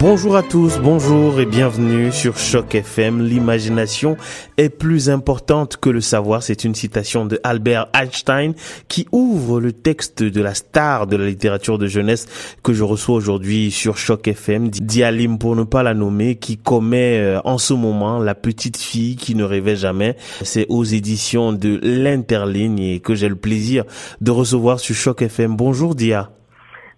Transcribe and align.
Bonjour 0.00 0.34
à 0.34 0.42
tous, 0.42 0.78
bonjour 0.78 1.40
et 1.40 1.44
bienvenue 1.44 2.10
sur 2.10 2.38
Choc 2.38 2.74
FM. 2.74 3.20
L'imagination 3.20 4.16
est 4.56 4.70
plus 4.70 5.10
importante 5.10 5.76
que 5.76 5.90
le 5.90 6.00
savoir. 6.00 6.42
C'est 6.42 6.64
une 6.64 6.74
citation 6.74 7.26
de 7.26 7.38
Albert 7.44 7.88
Einstein 7.92 8.54
qui 8.88 9.06
ouvre 9.12 9.60
le 9.60 9.72
texte 9.72 10.22
de 10.22 10.40
la 10.40 10.54
star 10.54 11.06
de 11.06 11.18
la 11.18 11.26
littérature 11.26 11.76
de 11.76 11.86
jeunesse 11.86 12.56
que 12.62 12.72
je 12.72 12.82
reçois 12.82 13.14
aujourd'hui 13.14 13.70
sur 13.70 13.98
Choc 13.98 14.26
FM, 14.26 14.70
Dialim 14.70 15.36
pour 15.36 15.54
ne 15.54 15.64
pas 15.64 15.82
la 15.82 15.92
nommer, 15.92 16.36
qui 16.36 16.56
commet 16.56 17.18
euh, 17.20 17.40
en 17.44 17.58
ce 17.58 17.74
moment 17.74 18.20
la 18.20 18.34
petite 18.34 18.78
fille 18.78 19.16
qui 19.16 19.34
ne 19.34 19.44
rêvait 19.44 19.76
jamais. 19.76 20.16
C'est 20.40 20.64
aux 20.70 20.84
éditions 20.84 21.52
de 21.52 21.78
l'Interligne 21.82 22.78
et 22.78 23.00
que 23.00 23.14
j'ai 23.14 23.28
le 23.28 23.36
plaisir 23.36 23.84
de 24.22 24.30
recevoir 24.30 24.80
sur 24.80 24.94
Choc 24.94 25.20
FM. 25.20 25.56
Bonjour 25.56 25.94
Dia. 25.94 26.30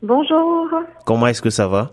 Bonjour. 0.02 0.68
Comment 1.04 1.26
est-ce 1.26 1.42
que 1.42 1.50
ça 1.50 1.66
va? 1.66 1.90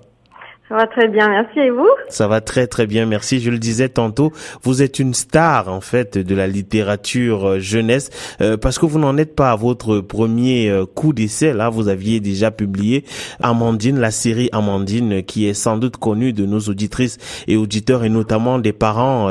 Ça 0.70 0.76
va 0.76 0.86
très 0.86 1.08
bien, 1.08 1.28
merci. 1.30 1.58
Et 1.58 1.72
vous? 1.72 1.90
Ça 2.10 2.28
va 2.28 2.42
très 2.42 2.68
très 2.68 2.86
bien, 2.86 3.08
merci. 3.08 3.40
Je 3.40 3.50
le 3.50 3.58
disais 3.58 3.90
tantôt, 3.90 4.32
vous 4.62 4.84
êtes 4.84 5.00
une 5.00 5.16
star 5.16 5.68
en 5.68 5.82
fait 5.82 6.20
de 6.20 6.36
la 6.36 6.46
littérature 6.46 7.50
euh, 7.50 7.60
jeunesse 7.60 8.12
euh, 8.40 8.56
parce 8.56 8.78
que 8.78 8.86
vous 8.86 9.00
n'en 9.00 9.18
êtes 9.18 9.36
pas 9.36 9.50
à 9.50 9.56
votre 9.56 10.00
premier 10.00 10.70
euh, 10.70 10.86
coup 10.86 11.12
d'essai. 11.12 11.54
Là, 11.54 11.70
vous 11.70 11.88
aviez 11.88 12.20
déjà 12.20 12.52
publié 12.52 13.04
Amandine, 13.42 14.00
la 14.00 14.12
série 14.12 14.50
Amandine, 14.52 15.24
qui 15.24 15.48
est 15.48 15.56
sans 15.56 15.78
doute 15.78 15.98
connue 15.98 16.34
de 16.34 16.46
nos 16.46 16.60
auditrices 16.60 17.18
et 17.48 17.58
auditeurs 17.58 18.04
et 18.04 18.10
notamment 18.10 18.60
des 18.60 18.74
parents, 18.74 19.28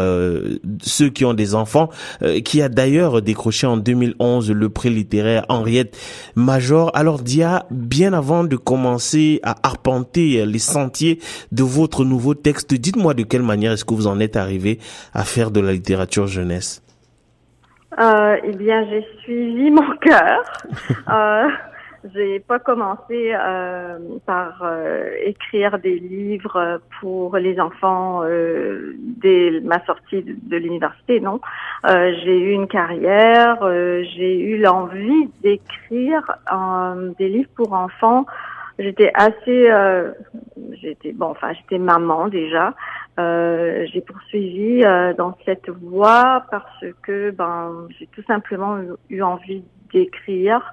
ceux 0.83 1.09
qui 1.09 1.25
ont 1.25 1.35
des 1.35 1.55
enfants, 1.55 1.89
qui 2.45 2.63
a 2.63 2.69
d'ailleurs 2.69 3.23
décroché 3.23 3.67
en 3.67 3.77
2011 3.77 4.51
le 4.51 4.69
prix 4.69 4.91
littéraire 4.91 5.45
Henriette 5.49 5.97
Major. 6.35 6.91
Alors 6.95 7.21
Dia, 7.21 7.67
bien 7.71 8.13
avant 8.13 8.43
de 8.43 8.57
commencer 8.57 9.41
à 9.45 9.57
arpenter 9.63 10.45
les 10.45 10.59
sentiers 10.59 11.21
de 11.53 11.63
votre 11.63 12.05
nouveau 12.05 12.35
texte. 12.35 12.75
Dites-moi 12.75 13.15
de 13.15 13.23
quelle 13.23 13.43
manière 13.43 13.73
est-ce 13.73 13.85
que 13.85 13.95
vous 13.95 14.07
en 14.07 14.21
êtes 14.21 14.37
arrivé 14.37 14.79
à 15.15 15.25
faire 15.25 15.51
de 15.51 15.61
la 15.61 15.73
littérature 15.73 16.27
jeunesse 16.27 16.83
euh, 17.99 18.37
Eh 18.45 18.53
bien, 18.53 18.87
j'ai 18.89 19.07
suivi 19.23 19.71
mon 19.71 19.97
cœur. 20.01 20.43
euh, 21.11 21.49
j'ai 22.15 22.39
pas 22.39 22.59
commencé 22.59 23.33
euh, 23.35 23.99
par 24.25 24.63
euh, 24.63 25.11
écrire 25.25 25.79
des 25.79 25.99
livres 25.99 26.81
pour 27.01 27.37
les 27.37 27.59
enfants 27.59 28.21
euh, 28.23 28.95
dès 29.01 29.61
ma 29.65 29.85
sortie 29.85 30.23
de, 30.23 30.37
de 30.41 30.57
l'université, 30.57 31.21
non. 31.21 31.41
Euh, 31.87 32.13
j'ai 32.23 32.39
eu 32.39 32.53
une 32.53 32.69
carrière, 32.69 33.59
j'ai 33.63 34.41
eu 34.41 34.59
l'envie 34.59 35.29
d'écrire 35.43 36.39
des 37.19 37.29
livres 37.29 37.51
pour 37.57 37.73
enfants 37.73 38.27
j'étais 38.79 39.11
assez, 39.15 39.71
euh, 39.71 40.13
j'étais 40.81 41.13
bon, 41.13 41.27
enfin 41.27 41.53
j'étais 41.53 41.79
maman 41.79 42.29
déjà. 42.29 42.75
Euh, 43.19 43.85
j'ai 43.93 44.01
poursuivi 44.01 44.85
euh, 44.85 45.13
dans 45.13 45.37
cette 45.45 45.69
voie 45.69 46.45
parce 46.53 46.85
que 47.03 47.33
ben 47.33 47.89
j'ai 47.99 48.07
tout 48.07 48.23
simplement 48.29 48.79
eu, 49.11 49.23
envie 49.23 49.65
d'écrire 49.93 50.73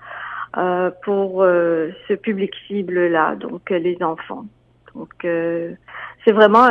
euh, 0.58 0.92
pour 1.04 1.42
euh, 1.42 1.90
ce 2.08 2.14
public 2.14 2.54
cible 2.68 3.08
là, 3.08 3.36
donc 3.36 3.72
les 3.72 3.98
enfants. 4.04 4.46
Donc 4.94 5.10
c'est 5.22 6.32
vraiment 6.32 6.68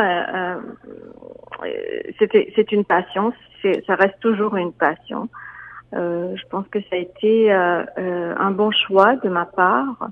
c'était 2.19 2.51
c'est 2.55 2.71
une 2.71 2.85
passion, 2.85 3.33
ça 3.85 3.95
reste 3.95 4.19
toujours 4.19 4.55
une 4.55 4.71
passion. 4.71 5.29
je 5.91 6.47
pense 6.49 6.67
que 6.69 6.79
ça 6.89 6.95
a 6.95 6.97
été 6.97 7.51
un 7.51 8.51
bon 8.51 8.71
choix 8.71 9.17
de 9.17 9.29
ma 9.29 9.45
part. 9.45 10.09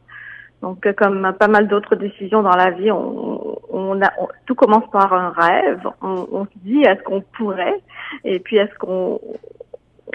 Donc, 0.63 0.85
euh, 0.85 0.93
comme 0.93 1.33
pas 1.37 1.49
mal 1.49 1.67
d'autres 1.67 1.97
décisions 1.97 2.41
dans 2.41 2.55
la 2.55 2.71
vie, 2.71 2.89
on, 2.89 3.59
on, 3.69 4.01
a, 4.01 4.09
tout 4.45 4.55
commence 4.55 4.89
par 4.93 5.11
un 5.13 5.31
rêve. 5.31 5.81
On, 6.01 6.25
on 6.31 6.45
se 6.45 6.57
dit 6.63 6.81
est-ce 6.83 7.03
qu'on 7.03 7.19
pourrait, 7.37 7.81
et 8.23 8.39
puis 8.39 8.55
est-ce 8.55 8.73
qu'on 8.79 9.19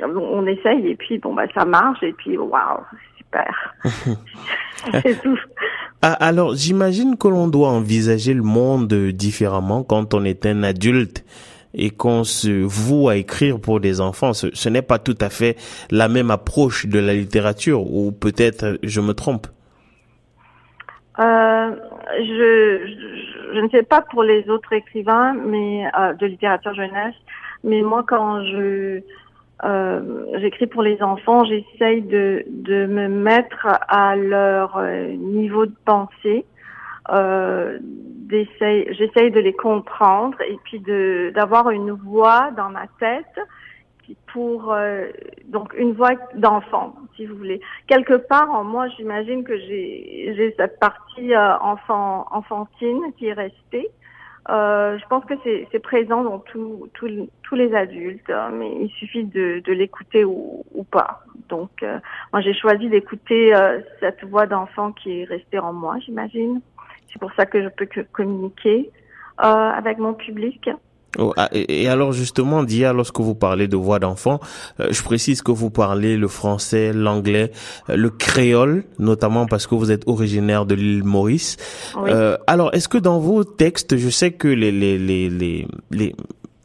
on 0.03 0.47
essaye, 0.47 0.88
et 0.88 0.97
puis 0.97 1.19
bon 1.19 1.34
bah 1.34 1.44
ça 1.54 1.66
marche, 1.66 2.03
et 2.03 2.14
puis 2.14 2.38
waouh 2.38 2.81
super. 3.19 3.75
C'est 5.03 5.20
tout. 5.20 5.38
Ah, 6.00 6.14
alors, 6.14 6.54
j'imagine 6.54 7.19
que 7.19 7.28
l'on 7.28 7.48
doit 7.48 7.69
envisager 7.69 8.32
le 8.32 8.42
monde 8.42 8.91
différemment 9.12 9.82
quand 9.82 10.15
on 10.15 10.25
est 10.25 10.47
un 10.47 10.62
adulte 10.62 11.26
et 11.75 11.91
qu'on 11.91 12.25
se 12.25 12.48
voue 12.48 13.10
à 13.10 13.16
écrire 13.16 13.60
pour 13.60 13.80
des 13.80 14.00
enfants. 14.00 14.32
Ce, 14.32 14.47
ce 14.54 14.70
n'est 14.70 14.80
pas 14.80 14.98
tout 14.98 15.19
à 15.20 15.28
fait 15.28 15.56
la 15.91 16.09
même 16.09 16.30
approche 16.30 16.86
de 16.86 16.98
la 16.98 17.12
littérature, 17.12 17.82
ou 17.92 18.12
peut-être 18.12 18.78
je 18.82 19.03
me 19.03 19.12
trompe? 19.12 19.47
Euh, 21.18 21.70
je, 22.16 22.86
je, 22.86 23.54
je, 23.54 23.60
ne 23.60 23.68
sais 23.70 23.82
pas 23.82 24.02
pour 24.02 24.22
les 24.22 24.48
autres 24.48 24.72
écrivains, 24.72 25.34
mais 25.34 25.90
euh, 25.98 26.12
de 26.14 26.26
littérature 26.26 26.74
jeunesse, 26.74 27.16
mais 27.64 27.82
moi 27.82 28.04
quand 28.06 28.44
je 28.44 29.02
euh, 29.64 30.24
j'écris 30.38 30.68
pour 30.68 30.82
les 30.82 31.02
enfants, 31.02 31.44
j'essaye 31.44 32.02
de, 32.02 32.44
de 32.48 32.86
me 32.86 33.08
mettre 33.08 33.66
à 33.88 34.14
leur 34.14 34.76
euh, 34.76 35.08
niveau 35.08 35.66
de 35.66 35.74
pensée. 35.84 36.44
Euh, 37.10 37.78
j'essaye 38.30 39.30
de 39.30 39.40
les 39.40 39.54
comprendre 39.54 40.38
et 40.42 40.58
puis 40.64 40.78
de 40.80 41.32
d'avoir 41.34 41.70
une 41.70 41.92
voix 41.92 42.50
dans 42.56 42.68
ma 42.68 42.86
tête 43.00 43.40
pour 44.26 44.72
euh, 44.72 45.06
donc 45.46 45.74
une 45.74 45.92
voix 45.92 46.12
d'enfant, 46.34 46.94
si 47.16 47.26
vous 47.26 47.36
voulez. 47.36 47.60
Quelque 47.86 48.14
part 48.14 48.50
en 48.50 48.64
moi, 48.64 48.88
j'imagine 48.96 49.44
que 49.44 49.56
j'ai 49.58 50.54
cette 50.56 50.78
partie 50.78 51.34
euh, 51.34 51.58
enfant 51.58 52.26
enfantine 52.30 53.00
qui 53.16 53.26
est 53.26 53.32
restée. 53.32 53.88
Euh, 54.50 54.98
je 54.98 55.06
pense 55.08 55.24
que 55.26 55.34
c'est 55.44 55.78
présent 55.80 56.22
dans 56.22 56.38
tous 56.38 56.88
les 57.52 57.74
adultes, 57.74 58.30
hein, 58.30 58.50
mais 58.52 58.70
il 58.80 58.88
suffit 58.91 59.24
de, 59.24 59.62
l'écouter 59.66 60.24
ou, 60.24 60.64
pas. 60.91 61.22
Donc, 61.50 61.84
moi, 62.32 62.41
j'ai 62.41 62.54
choisi 62.54 62.88
d'écouter 62.88 63.52
cette 64.00 64.24
voix 64.24 64.47
d'enfant 64.47 64.92
qui 64.92 65.20
est 65.20 65.24
restée 65.24 65.58
en 65.58 65.74
moi, 65.74 65.97
j'imagine. 65.98 66.62
C'est 67.12 67.18
pour 67.18 67.32
ça 67.34 67.44
que 67.44 67.62
je 67.62 67.68
peux 67.68 67.84
que 67.84 68.00
communiquer 68.00 68.91
avec 69.36 69.98
mon 69.98 70.14
public. 70.14 70.70
Oh, 71.16 71.32
ah, 71.38 71.48
et 71.52 71.88
alors 71.88 72.12
justement, 72.12 72.62
Dia, 72.62 72.92
lorsque 72.92 73.19
vous 73.19 73.34
parlez 73.34 73.66
de 73.66 73.76
voix 73.76 73.98
d'enfant, 73.98 74.41
euh, 74.78 74.88
je 74.91 75.02
précise 75.02 75.41
que 75.41 75.50
vous 75.50 75.70
parlez 75.70 76.19
le 76.19 76.28
français, 76.28 76.92
l'anglais, 76.92 77.50
euh, 77.88 77.96
le 77.96 78.10
créole, 78.10 78.84
notamment 78.98 79.47
parce 79.47 79.66
que 79.66 79.74
vous 79.74 79.91
êtes 79.91 80.02
originaire 80.06 80.66
de 80.66 80.74
l'île 80.74 81.04
Maurice. 81.04 81.56
Euh, 81.97 82.36
alors, 82.47 82.74
est-ce 82.74 82.88
que 82.88 82.98
dans 82.98 83.18
vos 83.18 83.42
textes, 83.42 83.97
je 83.97 84.10
sais 84.10 84.32
que 84.32 84.48
les 84.48 84.70
les 84.70 84.98
les 84.98 85.30
les, 85.30 85.66
les 85.91 86.14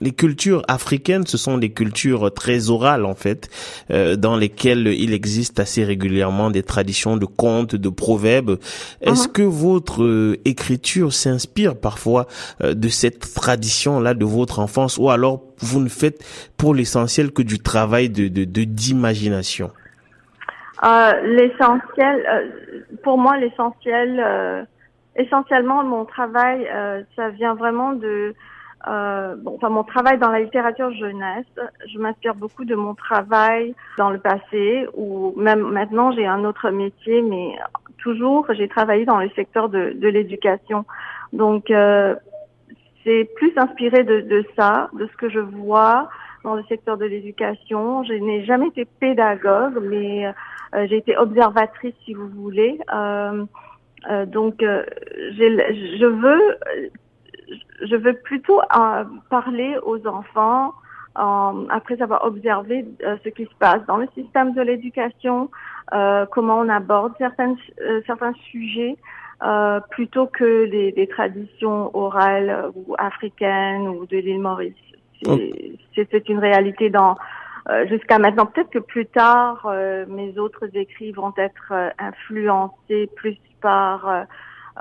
les 0.04 0.12
cultures 0.12 0.64
africaines, 0.68 1.26
ce 1.26 1.38
sont 1.38 1.58
des 1.58 1.72
cultures 1.72 2.34
très 2.34 2.70
orales 2.70 3.06
en 3.06 3.16
fait, 3.16 3.50
euh, 3.90 4.16
dans 4.18 4.36
lesquelles 4.36 4.88
il 4.88 5.14
existe 5.14 5.60
assez 5.60 5.84
régulièrement 5.86 6.52
des 6.52 6.62
traditions 6.62 7.16
de 7.16 7.26
contes, 7.26 7.76
de 7.76 7.90
proverbes. 7.90 8.58
Est-ce 9.02 9.28
uh-huh. 9.28 9.32
que 9.32 9.42
votre 9.42 10.04
euh, 10.04 10.38
écriture 10.44 11.14
s'inspire 11.14 11.80
parfois 11.80 12.28
euh, 12.62 12.74
de 12.74 12.90
cette 12.90 13.34
tradition-là 13.34 14.14
de 14.14 14.26
votre 14.26 14.60
enfance, 14.60 14.98
ou 14.98 15.10
alors 15.10 15.42
vous 15.60 15.80
ne 15.80 15.90
faites 15.90 16.20
pour 16.58 16.76
l'essentiel 16.76 17.32
que 17.32 17.42
du 17.42 17.60
travail 17.60 18.10
de 18.10 18.28
d'imagination? 18.28 19.72
L'essentiel, 21.24 22.16
pour 23.04 23.18
moi, 23.18 23.38
l'essentiel, 23.38 24.68
essentiellement 25.16 25.82
mon 25.86 26.04
travail, 26.04 26.68
ça 27.16 27.30
vient 27.30 27.56
vraiment 27.56 27.94
de 27.94 28.36
euh, 28.88 29.36
bon, 29.38 29.56
enfin, 29.56 29.70
mon 29.70 29.84
travail 29.84 30.18
dans 30.18 30.30
la 30.30 30.42
littérature 30.42 30.92
jeunesse, 30.94 31.46
je 31.92 31.98
m'inspire 32.00 32.36
beaucoup 32.36 32.66
de 32.66 32.76
mon 32.76 32.96
travail 32.96 33.76
dans 33.98 34.10
le 34.10 34.20
passé, 34.20 34.86
ou 34.94 35.34
même 35.38 35.62
maintenant 35.62 36.12
j'ai 36.12 36.26
un 36.26 36.44
autre 36.44 36.70
métier, 36.70 37.22
mais 37.22 37.56
toujours 37.98 38.46
j'ai 38.54 38.68
travaillé 38.68 39.06
dans 39.06 39.20
le 39.20 39.30
secteur 39.30 39.70
de, 39.70 39.94
de 39.96 40.08
l'éducation. 40.10 40.86
Donc, 41.32 41.72
euh, 41.72 42.16
c'est 43.06 43.30
plus 43.36 43.54
inspiré 43.58 44.04
de, 44.04 44.22
de, 44.22 44.46
ça, 44.58 44.90
de 44.94 45.08
ce 45.08 45.18
que 45.18 45.30
je 45.30 45.40
vois 45.40 46.10
dans 46.44 46.56
le 46.56 46.64
secteur 46.64 46.98
de 46.98 47.06
l'éducation. 47.06 48.04
Je 48.04 48.14
n'ai 48.14 48.44
jamais 48.44 48.68
été 48.68 48.86
pédagogue, 48.86 49.80
mais 49.82 50.28
euh, 50.28 50.88
j'ai 50.90 50.98
été 50.98 51.16
observatrice, 51.18 51.96
si 52.04 52.14
vous 52.14 52.28
voulez. 52.28 52.80
Euh, 52.94 53.46
euh 54.10 54.26
donc, 54.26 54.56
je 54.60 56.06
veux 56.06 56.58
je 57.82 57.96
veux 57.96 58.14
plutôt 58.14 58.60
euh, 58.62 59.04
parler 59.30 59.78
aux 59.84 60.06
enfants 60.08 60.74
euh, 61.18 61.68
après 61.70 62.02
avoir 62.02 62.26
observé 62.26 62.86
euh, 63.04 63.18
ce 63.24 63.30
qui 63.30 63.46
se 63.46 63.56
passe 63.60 63.86
dans 63.88 63.98
le 63.98 64.08
système 64.16 64.54
de 64.54 64.62
l'éducation, 64.62 65.50
comment 66.32 66.60
on 66.60 66.70
aborde 66.70 67.14
certains 67.18 67.56
certains 68.08 68.34
sujets. 68.52 68.98
plutôt 69.92 70.28
que 70.28 70.64
les, 70.66 71.08
traditions 71.08 71.96
orales 71.96 72.72
ou 72.76 72.96
africaines 72.98 73.88
ou 73.88 74.06
de 74.06 74.18
l'île 74.18 74.40
Maurice. 74.40 74.74
C'est 75.96 76.30
une 76.30 76.40
réalité 76.40 76.90
dans 76.90 77.16
jusqu'à 77.90 78.18
maintenant. 78.18 78.48
Peut-être 78.48 78.72
que 78.72 78.80
plus 78.80 79.06
tard, 79.06 79.72
mes 80.08 80.38
autres 80.40 80.68
écrits 80.74 81.12
vont 81.12 81.34
être 81.38 81.74
influencés 82.00 83.10
plus 83.16 83.38
par 83.62 84.26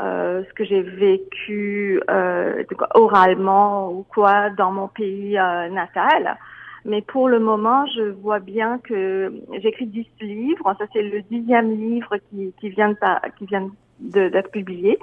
euh, 0.00 0.42
ce 0.48 0.54
que 0.54 0.64
j'ai 0.64 0.82
vécu 0.82 2.00
euh, 2.10 2.64
oralement 2.94 3.92
ou 3.92 4.04
quoi 4.08 4.50
dans 4.50 4.72
mon 4.72 4.88
pays 4.88 5.38
euh, 5.38 5.68
natal. 5.68 6.38
Mais 6.84 7.02
pour 7.02 7.28
le 7.28 7.38
moment, 7.38 7.86
je 7.94 8.10
vois 8.10 8.40
bien 8.40 8.78
que 8.78 9.32
j'écris 9.60 9.86
dix 9.86 10.08
livres. 10.20 10.74
Ça, 10.78 10.84
c'est 10.92 11.02
le 11.02 11.22
dixième 11.22 11.70
livre 11.70 12.16
qui, 12.30 12.52
qui 12.58 12.70
vient 12.70 12.94
qui 13.38 13.46
vient 13.46 13.70
d'être 14.00 14.50
publié. 14.50 14.98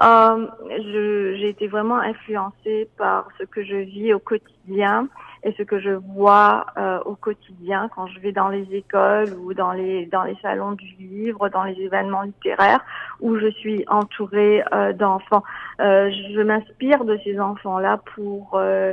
Euh, 0.00 0.46
j'ai 0.78 1.48
été 1.48 1.66
vraiment 1.66 1.98
influencée 1.98 2.88
par 2.96 3.28
ce 3.38 3.44
que 3.44 3.62
je 3.62 3.76
vis 3.76 4.14
au 4.14 4.18
quotidien 4.18 5.08
et 5.44 5.52
ce 5.58 5.62
que 5.62 5.80
je 5.80 5.90
vois 5.90 6.66
euh, 6.76 7.00
au 7.04 7.14
quotidien 7.14 7.88
quand 7.94 8.06
je 8.06 8.20
vais 8.20 8.32
dans 8.32 8.48
les 8.48 8.66
écoles 8.72 9.30
ou 9.40 9.54
dans 9.54 9.72
les 9.72 10.06
dans 10.06 10.22
les 10.22 10.36
salons 10.42 10.72
du 10.72 10.86
livre, 10.98 11.48
dans 11.48 11.64
les 11.64 11.78
événements 11.80 12.22
littéraires 12.22 12.84
où 13.20 13.38
je 13.38 13.50
suis 13.50 13.84
entourée 13.88 14.62
euh, 14.72 14.92
d'enfants. 14.92 15.42
Euh, 15.80 16.10
je 16.34 16.40
m'inspire 16.40 17.04
de 17.04 17.18
ces 17.24 17.40
enfants-là 17.40 18.00
pour 18.14 18.52
euh, 18.54 18.92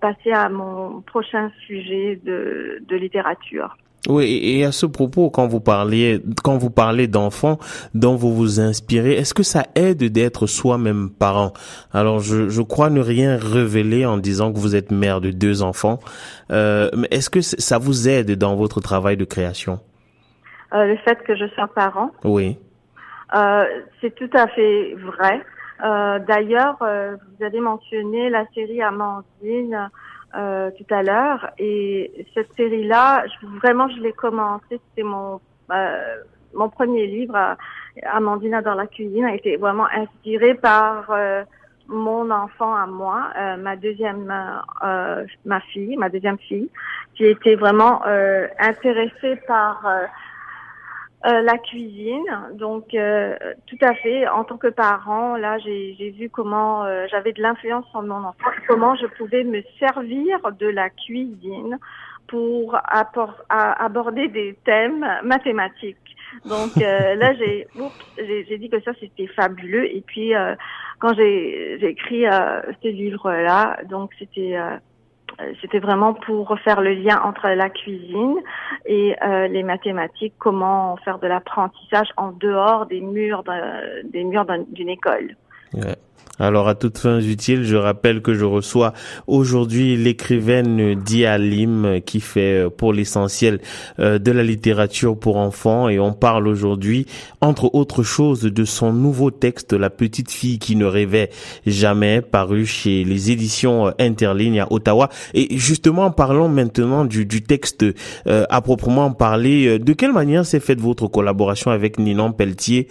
passer 0.00 0.32
à 0.32 0.48
mon 0.48 1.00
prochain 1.02 1.50
sujet 1.66 2.20
de, 2.24 2.78
de 2.86 2.96
littérature. 2.96 3.76
Oui, 4.08 4.40
et 4.42 4.64
à 4.64 4.70
ce 4.70 4.86
propos, 4.86 5.28
quand 5.28 5.48
vous 5.48 5.60
parliez, 5.60 6.22
quand 6.44 6.56
vous 6.56 6.70
parlez 6.70 7.08
d'enfants 7.08 7.58
dont 7.94 8.14
vous 8.14 8.32
vous 8.32 8.60
inspirez, 8.60 9.14
est-ce 9.14 9.34
que 9.34 9.42
ça 9.42 9.64
aide 9.74 10.04
d'être 10.04 10.46
soi-même 10.46 11.10
parent? 11.10 11.52
Alors, 11.92 12.20
je, 12.20 12.48
je 12.48 12.62
crois 12.62 12.90
ne 12.90 13.00
rien 13.00 13.36
révéler 13.36 14.06
en 14.06 14.16
disant 14.16 14.52
que 14.52 14.58
vous 14.58 14.76
êtes 14.76 14.92
mère 14.92 15.20
de 15.20 15.30
deux 15.32 15.62
enfants, 15.62 15.98
euh, 16.52 16.88
mais 16.96 17.08
est-ce 17.10 17.28
que 17.28 17.40
ça 17.40 17.78
vous 17.78 18.08
aide 18.08 18.38
dans 18.38 18.54
votre 18.54 18.80
travail 18.80 19.16
de 19.16 19.24
création? 19.24 19.80
Euh, 20.74 20.84
Le 20.84 20.96
fait 20.98 21.18
que 21.24 21.34
je 21.34 21.46
sois 21.54 21.66
parent? 21.66 22.12
Oui. 22.22 22.56
Euh, 23.34 23.64
c'est 24.00 24.14
tout 24.14 24.30
à 24.32 24.46
fait 24.48 24.94
vrai. 24.94 25.42
Euh, 25.84 26.18
D'ailleurs, 26.20 26.76
euh, 26.82 27.16
vous 27.16 27.44
avez 27.44 27.60
mentionné 27.60 28.30
la 28.30 28.44
série 28.54 28.80
Amandine 28.80 29.90
euh, 30.38 30.70
tout 30.70 30.94
à 30.94 31.02
l'heure. 31.02 31.50
Et 31.58 32.24
cette 32.32 32.54
série-là, 32.56 33.24
vraiment, 33.60 33.88
je 33.88 34.00
l'ai 34.00 34.12
commencé. 34.12 34.80
C'était 34.90 35.02
mon 35.02 35.40
euh, 35.72 36.16
mon 36.54 36.68
premier 36.70 37.06
livre, 37.06 37.56
Amandina 38.04 38.62
dans 38.62 38.74
la 38.74 38.86
cuisine, 38.86 39.24
a 39.24 39.34
été 39.34 39.56
vraiment 39.56 39.86
inspiré 39.92 40.54
par 40.54 41.10
euh, 41.10 41.42
mon 41.88 42.30
enfant 42.30 42.74
à 42.74 42.86
moi, 42.86 43.32
ma 43.58 43.76
deuxième, 43.76 44.32
ma 45.44 45.60
fille, 45.72 45.96
ma 45.96 46.08
deuxième 46.08 46.38
fille, 46.38 46.70
qui 47.14 47.26
était 47.26 47.54
vraiment 47.54 48.02
intéressée 48.58 49.36
par 49.46 49.86
euh, 51.26 51.40
la 51.42 51.58
cuisine, 51.58 52.24
donc 52.52 52.94
euh, 52.94 53.36
tout 53.66 53.78
à 53.80 53.92
fait. 53.94 54.28
En 54.28 54.44
tant 54.44 54.56
que 54.56 54.68
parent, 54.68 55.36
là, 55.36 55.58
j'ai 55.58 56.14
vu 56.16 56.30
comment 56.30 56.84
euh, 56.84 57.06
j'avais 57.10 57.32
de 57.32 57.42
l'influence 57.42 57.84
sur 57.90 58.02
mon 58.02 58.22
enfant, 58.22 58.50
comment 58.68 58.94
je 58.94 59.06
pouvais 59.06 59.42
me 59.42 59.62
servir 59.80 60.38
de 60.60 60.68
la 60.68 60.90
cuisine 60.90 61.78
pour 62.28 62.78
aborder 63.48 64.28
des 64.28 64.56
thèmes 64.64 65.04
mathématiques. 65.24 65.96
Donc 66.44 66.76
là, 66.76 67.34
j'ai 67.34 67.66
j'ai 68.28 68.58
dit 68.58 68.70
que 68.70 68.80
ça 68.82 68.92
c'était 69.00 69.26
fabuleux. 69.26 69.86
Et 69.92 70.02
puis 70.06 70.34
quand 71.00 71.14
j'ai 71.14 71.84
écrit 71.84 72.26
ce 72.26 72.88
livre-là, 72.88 73.78
donc 73.88 74.10
c'était 74.20 74.56
euh, 74.56 74.76
c'était 75.60 75.78
vraiment 75.78 76.14
pour 76.14 76.58
faire 76.60 76.80
le 76.80 76.94
lien 76.94 77.20
entre 77.22 77.48
la 77.48 77.70
cuisine 77.70 78.36
et 78.86 79.14
euh, 79.22 79.48
les 79.48 79.62
mathématiques, 79.62 80.34
comment 80.38 80.96
faire 81.04 81.18
de 81.18 81.26
l'apprentissage 81.26 82.08
en 82.16 82.32
dehors 82.32 82.86
des 82.86 83.00
murs 83.00 83.44
des 84.04 84.24
murs 84.24 84.46
d'une 84.68 84.88
école. 84.88 85.36
Alors 86.38 86.68
à 86.68 86.74
toutes 86.74 86.98
fins 86.98 87.20
utiles, 87.20 87.64
je 87.64 87.76
rappelle 87.76 88.22
que 88.22 88.34
je 88.34 88.44
reçois 88.44 88.92
aujourd'hui 89.26 89.96
l'écrivaine 89.96 90.94
Dia 90.94 91.36
Lim 91.36 92.00
qui 92.04 92.20
fait 92.20 92.66
euh, 92.66 92.70
pour 92.70 92.92
l'essentiel 92.92 93.60
euh, 93.98 94.18
de 94.18 94.30
la 94.30 94.44
littérature 94.44 95.18
pour 95.18 95.36
enfants. 95.36 95.88
Et 95.88 95.98
on 95.98 96.12
parle 96.12 96.46
aujourd'hui 96.46 97.06
entre 97.40 97.74
autres 97.74 98.04
choses 98.04 98.42
de 98.42 98.64
son 98.64 98.92
nouveau 98.92 99.30
texte 99.30 99.72
La 99.72 99.90
petite 99.90 100.30
fille 100.30 100.58
qui 100.60 100.76
ne 100.76 100.84
rêvait 100.84 101.30
jamais 101.66 102.20
paru 102.20 102.66
chez 102.66 103.02
les 103.02 103.32
éditions 103.32 103.88
euh, 103.88 103.90
Interligne 103.98 104.60
à 104.60 104.72
Ottawa. 104.72 105.08
Et 105.34 105.56
justement 105.58 106.12
parlons 106.12 106.48
maintenant 106.48 107.04
du, 107.04 107.26
du 107.26 107.42
texte 107.42 107.84
à 108.26 108.60
proprement 108.60 109.10
parler 109.12 109.78
de 109.78 109.92
quelle 109.92 110.12
manière 110.12 110.44
s'est 110.44 110.60
faite 110.60 110.80
votre 110.80 111.08
collaboration 111.08 111.70
avec 111.70 111.98
Ninon 111.98 112.32
Pelletier 112.32 112.88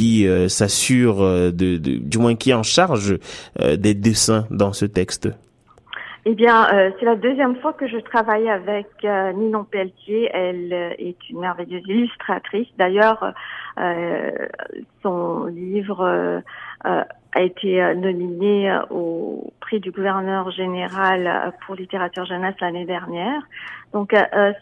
qui 0.00 0.26
s'assure 0.48 1.18
de, 1.20 1.76
de, 1.76 1.98
du 1.98 2.18
moins 2.18 2.34
qui 2.34 2.50
est 2.50 2.54
en 2.54 2.62
charge 2.62 3.18
euh, 3.60 3.76
des 3.76 3.94
dessins 3.94 4.46
dans 4.50 4.72
ce 4.72 4.86
texte 4.86 5.28
eh 6.26 6.34
bien, 6.34 6.68
euh, 6.74 6.90
c'est 7.00 7.06
la 7.06 7.16
deuxième 7.16 7.56
fois 7.56 7.72
que 7.72 7.88
je 7.88 7.96
travaille 7.96 8.50
avec 8.50 8.88
euh, 9.04 9.32
Ninon 9.32 9.64
Pelletier. 9.64 10.28
Elle 10.34 10.70
est 10.98 11.16
une 11.30 11.40
merveilleuse 11.40 11.82
illustratrice. 11.88 12.68
D'ailleurs, 12.76 13.32
son 15.02 15.46
livre 15.46 16.42
a 17.32 17.42
été 17.42 17.94
nominé 17.94 18.76
au 18.90 19.52
prix 19.60 19.80
du 19.80 19.90
gouverneur 19.90 20.50
général 20.50 21.52
pour 21.64 21.74
littérature 21.74 22.24
jeunesse 22.24 22.54
l'année 22.60 22.86
dernière. 22.86 23.42
Donc, 23.92 24.14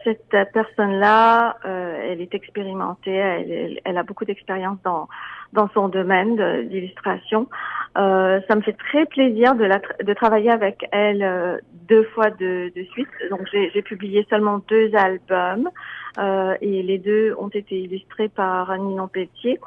cette 0.04 0.36
personne-là, 0.52 1.56
elle 1.64 2.20
est 2.20 2.34
expérimentée, 2.34 3.14
elle, 3.14 3.80
elle 3.84 3.98
a 3.98 4.02
beaucoup 4.02 4.24
d'expérience 4.24 4.78
dans 4.84 5.08
dans 5.52 5.68
son 5.70 5.88
domaine 5.88 6.68
d'illustration. 6.68 7.48
Euh, 7.96 8.40
ça 8.48 8.54
me 8.54 8.60
fait 8.60 8.74
très 8.74 9.06
plaisir 9.06 9.54
de, 9.54 9.64
la, 9.64 9.80
de 10.04 10.12
travailler 10.14 10.50
avec 10.50 10.86
elle 10.92 11.22
euh, 11.22 11.58
deux 11.88 12.04
fois 12.14 12.30
de, 12.30 12.70
de 12.74 12.84
suite. 12.92 13.08
Donc 13.30 13.48
j'ai 13.50 13.82
publié 13.82 14.26
seulement 14.28 14.60
deux 14.68 14.94
albums 14.94 15.70
euh, 16.18 16.54
et 16.60 16.82
les 16.82 16.98
deux 16.98 17.34
ont 17.38 17.48
été 17.48 17.80
illustrés 17.80 18.28
par 18.28 18.76
Ninon 18.76 19.08
Pelletier. 19.08 19.58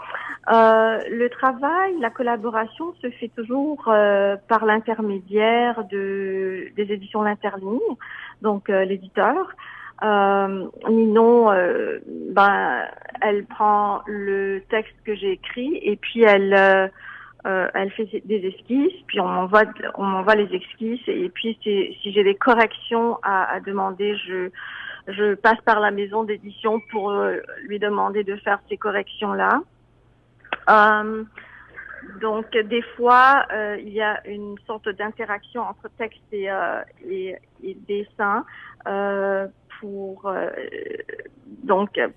Euh, 0.49 0.99
le 1.09 1.29
travail, 1.29 1.99
la 1.99 2.09
collaboration 2.09 2.93
se 3.01 3.09
fait 3.11 3.29
toujours 3.35 3.83
euh, 3.87 4.35
par 4.47 4.65
l'intermédiaire 4.65 5.83
de, 5.85 6.67
des 6.75 6.91
éditions 6.91 7.21
L'Interligne, 7.21 7.79
donc 8.41 8.69
l'éditeur. 8.69 9.55
Euh, 10.03 10.65
Ninon, 10.89 11.51
euh, 11.51 11.99
ben, 12.31 12.87
elle 13.21 13.45
prend 13.45 14.01
le 14.07 14.63
texte 14.69 14.95
que 15.05 15.13
j'ai 15.13 15.33
écrit 15.33 15.79
et 15.83 15.95
puis 15.95 16.23
elle, 16.23 16.53
euh, 16.53 16.87
euh 17.45 17.67
elle 17.75 17.91
fait 17.91 18.09
des 18.25 18.47
esquisses, 18.47 18.99
puis 19.05 19.19
on 19.19 19.27
m'envoie, 19.27 19.63
on 19.95 20.03
m'envoie 20.03 20.35
les 20.35 20.55
esquisses 20.55 21.07
et 21.07 21.29
puis 21.29 21.57
si 21.61 22.11
j'ai 22.11 22.23
des 22.23 22.33
corrections 22.33 23.19
à, 23.21 23.53
à, 23.53 23.59
demander, 23.59 24.15
je, 24.15 24.49
je 25.07 25.35
passe 25.35 25.61
par 25.65 25.79
la 25.79 25.91
maison 25.91 26.23
d'édition 26.23 26.79
pour 26.89 27.11
euh, 27.11 27.37
lui 27.67 27.77
demander 27.77 28.23
de 28.23 28.35
faire 28.37 28.59
ces 28.69 28.77
corrections 28.77 29.33
là. 29.33 29.61
Donc 30.67 32.51
des 32.51 32.81
fois, 32.95 33.45
il 33.79 33.89
y 33.89 34.01
a 34.01 34.25
une 34.27 34.57
sorte 34.67 34.89
d'interaction 34.89 35.61
entre 35.61 35.89
texte 35.97 36.21
et, 36.31 36.49
et, 37.07 37.35
et 37.63 37.77
dessin 37.87 38.45
pour 39.81 40.27
euh, 40.27 40.49
donc 41.63 41.97
euh, 41.97 42.07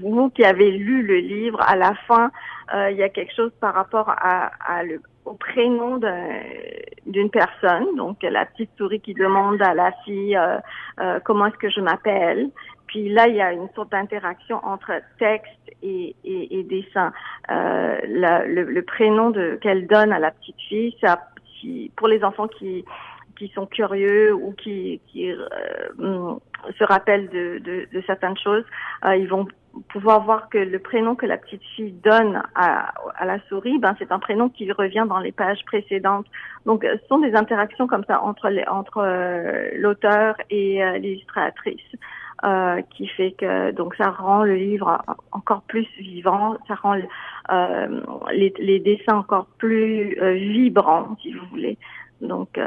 vous 0.00 0.28
qui 0.30 0.44
avez 0.44 0.72
lu 0.72 1.02
le 1.02 1.18
livre, 1.18 1.60
à 1.62 1.76
la 1.76 1.94
fin, 2.06 2.30
euh, 2.74 2.90
il 2.90 2.96
y 2.96 3.02
a 3.02 3.08
quelque 3.08 3.32
chose 3.32 3.52
par 3.60 3.74
rapport 3.74 4.10
à, 4.10 4.82
le, 4.82 5.00
au 5.24 5.34
prénom 5.34 6.00
d'une 7.06 7.30
personne. 7.30 7.94
Donc, 7.96 8.24
la 8.24 8.44
petite 8.44 8.70
souris 8.76 9.00
qui 9.00 9.14
demande 9.14 9.62
à 9.62 9.72
la 9.72 9.92
fille 10.04 10.36
comment 11.22 11.46
est-ce 11.46 11.58
que 11.58 11.70
je 11.70 11.80
m'appelle. 11.80 12.50
Puis 12.86 13.08
là, 13.08 13.28
il 13.28 13.36
y 13.36 13.40
a 13.40 13.52
une 13.52 13.68
sorte 13.74 13.90
d'interaction 13.90 14.64
entre 14.64 14.92
texte 15.18 15.52
et, 15.82 16.14
et, 16.24 16.62
dessin. 16.64 17.12
le, 17.48 18.80
prénom 18.82 19.32
qu'elle 19.60 19.86
donne 19.86 20.12
à 20.12 20.18
la 20.18 20.30
petite 20.30 20.60
fille, 20.68 20.96
ça, 21.00 21.20
pour 21.96 22.08
les 22.08 22.22
enfants 22.24 22.48
qui 22.48 22.84
qui 23.36 23.48
sont 23.54 23.66
curieux 23.66 24.34
ou 24.34 24.52
qui, 24.52 25.00
qui 25.08 25.30
euh, 25.30 26.34
se 26.78 26.84
rappellent 26.84 27.28
de, 27.28 27.58
de, 27.58 27.86
de 27.92 28.02
certaines 28.06 28.36
choses, 28.38 28.64
euh, 29.04 29.16
ils 29.16 29.28
vont 29.28 29.46
pouvoir 29.90 30.24
voir 30.24 30.48
que 30.48 30.56
le 30.56 30.78
prénom 30.78 31.14
que 31.14 31.26
la 31.26 31.36
petite 31.36 31.62
fille 31.76 31.92
donne 31.92 32.42
à, 32.54 32.94
à 33.14 33.26
la 33.26 33.38
souris, 33.48 33.78
ben 33.78 33.94
c'est 33.98 34.10
un 34.10 34.18
prénom 34.18 34.48
qui 34.48 34.72
revient 34.72 35.04
dans 35.06 35.18
les 35.18 35.32
pages 35.32 35.62
précédentes. 35.66 36.26
Donc, 36.64 36.82
ce 36.82 37.06
sont 37.08 37.18
des 37.18 37.34
interactions 37.34 37.86
comme 37.86 38.04
ça 38.04 38.22
entre 38.22 38.48
les, 38.48 38.64
entre 38.66 39.02
euh, 39.02 39.68
l'auteur 39.74 40.36
et 40.48 40.82
l'illustratrice. 40.98 41.82
Euh, 42.44 42.82
qui 42.90 43.06
fait 43.06 43.32
que 43.32 43.70
donc 43.72 43.94
ça 43.96 44.10
rend 44.10 44.42
le 44.42 44.56
livre 44.56 45.02
encore 45.32 45.62
plus 45.62 45.86
vivant, 45.98 46.58
ça 46.68 46.74
rend 46.74 46.98
euh, 47.50 48.02
les, 48.30 48.52
les, 48.58 48.78
dessins 48.78 49.16
encore 49.16 49.46
plus 49.56 50.14
vibrants, 50.34 51.16
si 51.22 51.32
vous 51.32 51.46
voulez. 51.46 51.78
Donc 52.20 52.60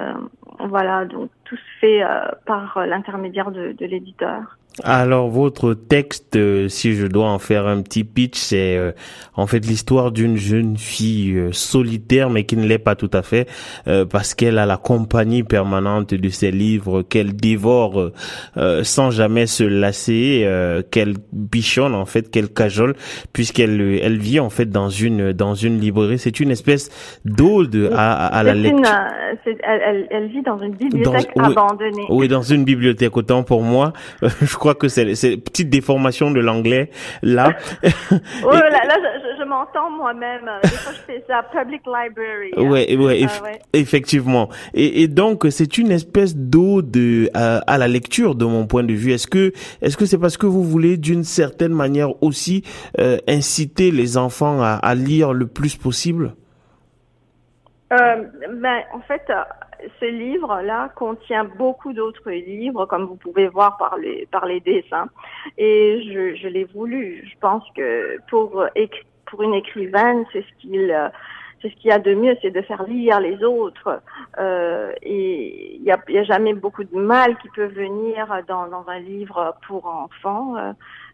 voilà, 0.60 1.06
donc 1.06 1.30
tout 1.44 1.56
se 1.56 1.80
fait 1.82 2.02
par 2.48 2.84
l'intermédiaire 2.88 3.52
de, 3.52 3.74
de 3.74 3.86
l'éditeur. 3.86 4.58
Alors 4.84 5.30
votre 5.30 5.74
texte, 5.74 6.36
euh, 6.36 6.68
si 6.70 6.94
je 6.94 7.06
dois 7.06 7.28
en 7.28 7.40
faire 7.40 7.68
un 7.68 7.82
petit 7.82 8.04
pitch, 8.04 8.38
c'est 8.38 8.78
euh, 8.78 8.92
en 9.36 9.48
fait 9.48 9.66
l'histoire 9.66 10.12
d'une 10.12 10.38
jeune 10.38 10.78
fille 10.78 11.36
euh, 11.36 11.52
solitaire, 11.52 12.30
mais 12.30 12.46
qui 12.46 12.56
ne 12.56 12.66
l'est 12.66 12.78
pas 12.78 12.96
tout 12.96 13.10
à 13.14 13.22
fait, 13.22 13.50
parce 14.10 14.34
qu'elle 14.34 14.58
a 14.58 14.66
la 14.66 14.78
compagnie 14.78 15.44
permanente 15.44 16.14
de 16.14 16.30
ses 16.30 16.52
livres 16.52 17.02
qu'elle 17.02 17.36
dévore 17.36 18.12
sans 18.84 19.12
jamais 19.12 19.48
se 19.48 19.64
lasser, 19.64 20.48
qu'elle 20.92 21.16
bichonne 21.34 21.96
en 21.96 22.06
fait, 22.06 22.30
qu'elle 22.30 22.50
cajole, 22.50 22.96
puisqu'elle 23.34 23.82
elle 24.02 24.18
vit 24.18 24.40
en 24.40 24.50
fait 24.50 24.68
dans 24.68 24.90
une 24.90 25.34
dans 25.34 25.56
une 25.56 25.80
librairie. 25.80 26.20
C'est 26.20 26.40
une 26.40 26.52
espèce 26.52 26.90
d'ode 27.26 27.92
à, 27.96 28.28
à, 28.28 28.44
la 28.44 28.54
lecture. 28.54 28.84
elle, 29.46 30.08
elle, 30.10 30.28
vit 30.28 30.42
dans 30.42 30.58
une 30.60 30.74
bibliothèque 30.76 31.32
abandonnée. 31.38 32.06
Oui, 32.10 32.28
dans 32.28 32.42
une 32.42 32.64
bibliothèque. 32.64 33.16
Autant 33.18 33.44
pour 33.44 33.64
moi, 33.64 33.94
je 34.22 34.56
crois 34.56 34.69
que 34.76 34.88
c'est 34.88 35.16
ces 35.16 35.38
petites 35.38 35.70
déformations 35.70 36.32
de 36.32 36.40
l'anglais 36.40 36.90
là. 37.22 37.54
oui, 37.84 37.90
là, 38.12 38.70
là 38.70 38.96
je, 38.98 39.40
je 39.40 39.44
m'entends 39.44 39.90
moi-même. 39.90 40.50
Des 40.64 40.70
fois, 40.70 40.94
je 40.94 41.14
fais 41.14 41.24
ça 41.28 41.44
public 41.44 41.82
library. 41.86 42.52
Hein. 42.56 42.64
Ouais, 42.64 42.96
ouais, 42.96 43.26
ah, 43.28 43.44
ouais, 43.44 43.60
effectivement. 43.74 44.50
Et, 44.74 45.04
et 45.04 45.08
donc, 45.08 45.46
c'est 45.50 45.78
une 45.78 45.92
espèce 45.92 46.36
d'ode 46.36 46.98
à, 47.34 47.58
à, 47.68 47.78
la 47.78 47.88
lecture, 47.88 48.36
de 48.36 48.46
mon 48.46 48.68
point 48.68 48.84
de 48.84 48.94
vue. 48.94 49.12
Est-ce 49.12 49.28
que, 49.28 49.52
est-ce 49.82 49.98
que 49.98 50.06
c'est 50.06 50.18
parce 50.18 50.38
que 50.38 50.46
vous 50.46 50.64
voulez, 50.64 50.98
d'une 50.98 51.24
certaine 51.24 51.74
manière 51.74 52.22
aussi, 52.24 52.64
euh, 53.00 53.18
inciter 53.28 53.92
les 53.92 54.18
enfants 54.18 54.62
à, 54.62 54.74
à 54.74 54.96
lire 54.96 55.34
le 55.34 55.48
plus 55.48 55.76
possible? 55.76 56.34
Euh, 57.92 58.24
ben, 58.62 58.82
en 58.94 59.02
fait, 59.02 59.24
ce 60.00 60.06
livre-là 60.06 60.90
contient 60.96 61.44
beaucoup 61.44 61.94
d'autres 61.94 62.32
livres, 62.32 62.86
comme 62.86 63.06
vous 63.06 63.16
pouvez 63.16 63.48
voir 63.48 63.78
par 63.78 63.98
les, 63.98 64.28
par 64.32 64.46
les 64.46 64.60
dessins. 64.60 65.10
Et 65.58 66.02
je, 66.12 66.36
je 66.36 66.48
l'ai 66.48 66.66
voulu. 66.66 67.28
Je 67.32 67.38
pense 67.40 67.64
que 67.76 68.18
pour, 68.30 68.66
pour 69.26 69.44
une 69.44 69.54
écrivaine, 69.54 70.26
c'est 70.32 70.42
ce 70.42 70.62
qu'il 70.62 71.12
c'est 71.62 71.70
ce 71.70 71.76
qu'il 71.76 71.90
y 71.90 71.92
a 71.92 72.00
de 72.00 72.14
mieux, 72.14 72.38
c'est 72.42 72.52
de 72.52 72.62
faire 72.62 72.84
lire 72.84 73.20
les 73.20 73.44
autres. 73.44 74.02
Euh, 74.40 74.94
et 75.02 75.76
il 75.76 75.82
n'y 75.82 75.92
a, 75.92 76.00
y 76.08 76.18
a, 76.18 76.24
jamais 76.24 76.54
beaucoup 76.54 76.84
de 76.86 76.96
mal 76.96 77.38
qui 77.40 77.50
peut 77.50 77.66
venir 77.66 78.28
dans, 78.48 78.68
dans 78.68 78.88
un 78.88 79.00
livre 79.00 79.56
pour 79.68 79.86
enfants. 79.86 80.56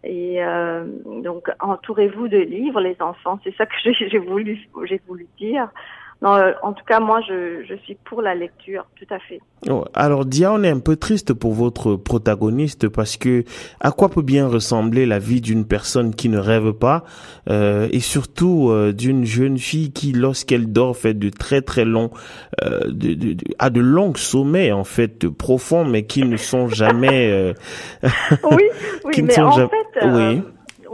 Et 0.03 0.43
euh, 0.43 0.85
donc, 1.23 1.49
entourez-vous 1.59 2.27
de 2.27 2.37
livres, 2.37 2.79
les 2.79 2.95
enfants. 3.01 3.39
C'est 3.43 3.55
ça 3.55 3.65
que 3.65 3.73
j'ai 3.91 4.19
voulu, 4.19 4.59
j'ai 4.83 5.01
voulu 5.07 5.27
dire. 5.37 5.69
Non, 6.21 6.35
euh, 6.35 6.53
en 6.63 6.73
tout 6.73 6.83
cas, 6.85 6.99
moi, 6.99 7.19
je, 7.27 7.63
je 7.67 7.75
suis 7.83 7.95
pour 8.05 8.21
la 8.21 8.33
lecture, 8.35 8.85
tout 8.95 9.13
à 9.13 9.19
fait. 9.19 9.41
Oh, 9.69 9.83
alors, 9.93 10.25
Dia, 10.25 10.53
on 10.53 10.63
est 10.63 10.69
un 10.69 10.79
peu 10.79 10.95
triste 10.95 11.33
pour 11.33 11.53
votre 11.53 11.95
protagoniste 11.95 12.87
parce 12.87 13.17
que 13.17 13.43
à 13.81 13.91
quoi 13.91 14.09
peut 14.09 14.21
bien 14.21 14.47
ressembler 14.47 15.05
la 15.05 15.19
vie 15.19 15.41
d'une 15.41 15.65
personne 15.65 16.15
qui 16.15 16.29
ne 16.29 16.37
rêve 16.37 16.71
pas 16.71 17.03
euh, 17.49 17.87
et 17.91 17.99
surtout 17.99 18.69
euh, 18.69 18.93
d'une 18.93 19.25
jeune 19.25 19.57
fille 19.57 19.91
qui, 19.91 20.13
lorsqu'elle 20.13 20.71
dort, 20.71 20.95
fait 20.95 21.13
de 21.13 21.29
très 21.29 21.61
très 21.61 21.85
longs, 21.85 22.11
euh, 22.63 22.79
de, 22.85 23.13
de, 23.13 23.33
de, 23.33 23.43
a 23.59 23.69
de 23.69 23.81
longs 23.81 24.15
sommets 24.15 24.71
en 24.71 24.83
fait 24.83 25.27
profonds, 25.27 25.83
mais 25.83 26.05
qui 26.05 26.23
ne 26.23 26.37
sont 26.37 26.69
jamais. 26.69 27.29
Euh, 27.31 27.53
oui, 28.51 28.63
oui, 29.05 29.21
mais 29.21 29.39
en 29.39 29.51
fait. 29.51 30.05
Oui 30.05 30.41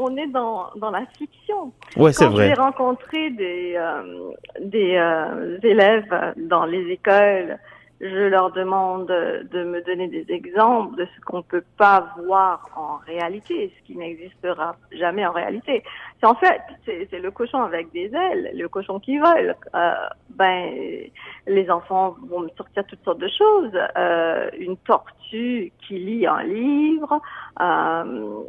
on 0.02 0.16
est 0.18 0.28
dans, 0.28 0.70
dans 0.76 0.92
la 0.92 1.06
fiction. 1.18 1.72
Ouais, 1.96 2.14
c'est 2.14 2.28
vrai. 2.28 2.48
J'ai 2.50 2.62
rencontré 2.62 3.30
des, 3.32 3.74
euh, 3.76 4.32
des 4.60 4.96
euh, 4.96 5.60
élèves 5.64 6.34
dans 6.38 6.66
les 6.66 6.92
écoles 6.92 7.58
je 8.02 8.30
leur 8.30 8.52
demande 8.52 9.06
de 9.06 9.64
me 9.64 9.82
donner 9.84 10.08
des 10.08 10.26
exemples 10.30 10.98
de 10.98 11.06
ce 11.06 11.22
qu'on 11.22 11.44
peut 11.44 11.64
pas 11.78 12.16
voir 12.26 12.68
en 12.76 12.98
réalité, 13.06 13.72
ce 13.78 13.86
qui 13.86 13.96
n'existera 13.96 14.76
jamais 14.92 15.24
en 15.26 15.32
réalité. 15.32 15.84
C'est 16.20 16.26
en 16.26 16.34
fait, 16.34 16.62
c'est 16.86 17.20
le 17.20 17.30
cochon 17.30 17.62
avec 17.62 17.92
des 17.92 18.12
ailes, 18.14 18.52
le 18.56 18.68
cochon 18.68 19.00
qui 19.00 19.20
vole. 19.20 19.56
Euh, 19.76 19.94
ben, 20.32 20.72
les 21.46 21.70
enfants 21.70 22.16
vont 22.28 22.40
me 22.40 22.50
sortir 22.58 22.84
toutes 22.88 23.04
sortes 23.04 23.20
de 23.20 23.30
choses. 23.30 23.78
Euh, 23.96 24.50
une 24.58 24.78
tortue 24.78 25.72
qui 25.88 26.00
lit 26.00 26.26
un 26.26 26.44
livre, 26.44 27.22
euh, 27.62 28.44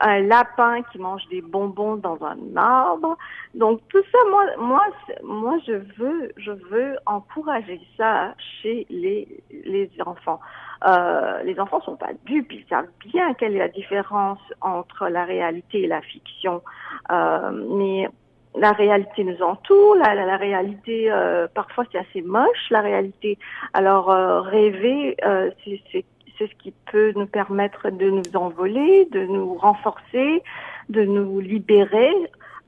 un 0.00 0.20
lapin 0.20 0.82
qui 0.90 0.98
mange 0.98 1.26
des 1.28 1.40
bonbons 1.40 1.96
dans 1.96 2.18
un 2.24 2.56
arbre. 2.56 3.16
Donc 3.54 3.80
tout 3.88 4.02
ça, 4.12 4.18
moi, 4.30 4.44
moi, 4.58 4.86
moi, 5.22 5.58
je 5.66 5.72
veux, 5.96 6.32
je 6.36 6.52
veux 6.52 6.96
encourager 7.06 7.80
ça 7.96 8.34
chez 8.62 8.86
les 8.90 9.42
les 9.50 9.90
enfants. 10.04 10.40
Euh, 10.86 11.42
les 11.42 11.58
enfants 11.58 11.80
sont 11.80 11.96
pas 11.96 12.12
dupes, 12.24 12.52
ils 12.52 12.64
savent 12.68 12.88
bien 13.06 13.34
quelle 13.34 13.56
est 13.56 13.58
la 13.58 13.68
différence 13.68 14.38
entre 14.60 15.08
la 15.08 15.24
réalité 15.24 15.82
et 15.82 15.86
la 15.88 16.00
fiction. 16.00 16.62
Euh, 17.10 17.50
mais 17.76 18.08
la 18.54 18.72
réalité 18.72 19.24
nous 19.24 19.42
entoure, 19.42 19.96
la, 19.96 20.14
la, 20.14 20.36
réalité, 20.36 21.10
euh, 21.10 21.46
parfois 21.52 21.84
c'est 21.90 21.98
assez 21.98 22.22
moche, 22.22 22.70
la 22.70 22.80
réalité. 22.80 23.38
Alors 23.72 24.10
euh, 24.10 24.40
rêver, 24.40 25.16
euh, 25.24 25.50
c'est 25.64 26.04
ce 26.46 26.54
qui 26.62 26.72
peut 26.90 27.12
nous 27.16 27.26
permettre 27.26 27.90
de 27.90 28.10
nous 28.10 28.36
envoler, 28.36 29.06
de 29.06 29.24
nous 29.26 29.54
renforcer, 29.54 30.42
de 30.88 31.04
nous 31.04 31.40
libérer. 31.40 32.12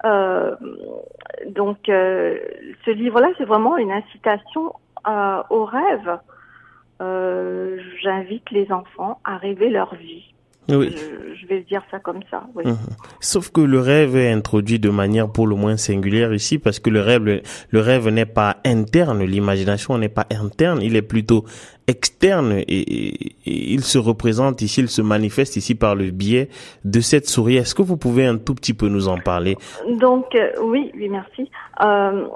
Euh, 0.04 0.56
donc, 1.46 1.88
euh, 1.88 2.38
ce 2.84 2.90
livre-là, 2.90 3.28
c'est 3.38 3.44
vraiment 3.44 3.76
une 3.76 3.92
incitation 3.92 4.74
euh, 5.06 5.42
au 5.50 5.64
rêve. 5.64 6.18
J'invite 8.02 8.50
les 8.50 8.70
enfants 8.72 9.20
à 9.24 9.38
rêver 9.38 9.70
leur 9.70 9.94
vie. 9.94 10.34
Oui. 10.76 10.94
Je, 11.40 11.46
vais 11.46 11.60
dire 11.62 11.82
ça 11.90 11.98
comme 11.98 12.20
ça. 12.30 12.44
Oui. 12.54 12.64
Sauf 13.18 13.50
que 13.50 13.60
le 13.60 13.80
rêve 13.80 14.16
est 14.16 14.30
introduit 14.30 14.78
de 14.78 14.90
manière 14.90 15.28
pour 15.28 15.46
le 15.46 15.56
moins 15.56 15.76
singulière 15.76 16.32
ici 16.32 16.58
parce 16.58 16.78
que 16.78 16.90
le 16.90 17.00
rêve, 17.00 17.42
le, 17.70 17.80
rêve 17.80 18.08
n'est 18.08 18.26
pas 18.26 18.58
interne, 18.64 19.24
l'imagination 19.24 19.98
n'est 19.98 20.08
pas 20.08 20.26
interne, 20.30 20.80
il 20.82 20.96
est 20.96 21.02
plutôt 21.02 21.44
externe 21.86 22.52
et, 22.52 22.64
et, 22.68 23.72
il 23.72 23.82
se 23.82 23.98
représente 23.98 24.62
ici, 24.62 24.80
il 24.80 24.88
se 24.88 25.02
manifeste 25.02 25.56
ici 25.56 25.74
par 25.74 25.94
le 25.94 26.10
biais 26.10 26.48
de 26.84 27.00
cette 27.00 27.28
souris. 27.28 27.56
Est-ce 27.56 27.74
que 27.74 27.82
vous 27.82 27.96
pouvez 27.96 28.26
un 28.26 28.36
tout 28.36 28.54
petit 28.54 28.74
peu 28.74 28.88
nous 28.88 29.08
en 29.08 29.18
parler? 29.18 29.56
Donc 29.98 30.34
euh, 30.34 30.50
oui, 30.62 30.92
oui, 30.94 31.08
merci. 31.08 31.50
Euh, 31.82 32.26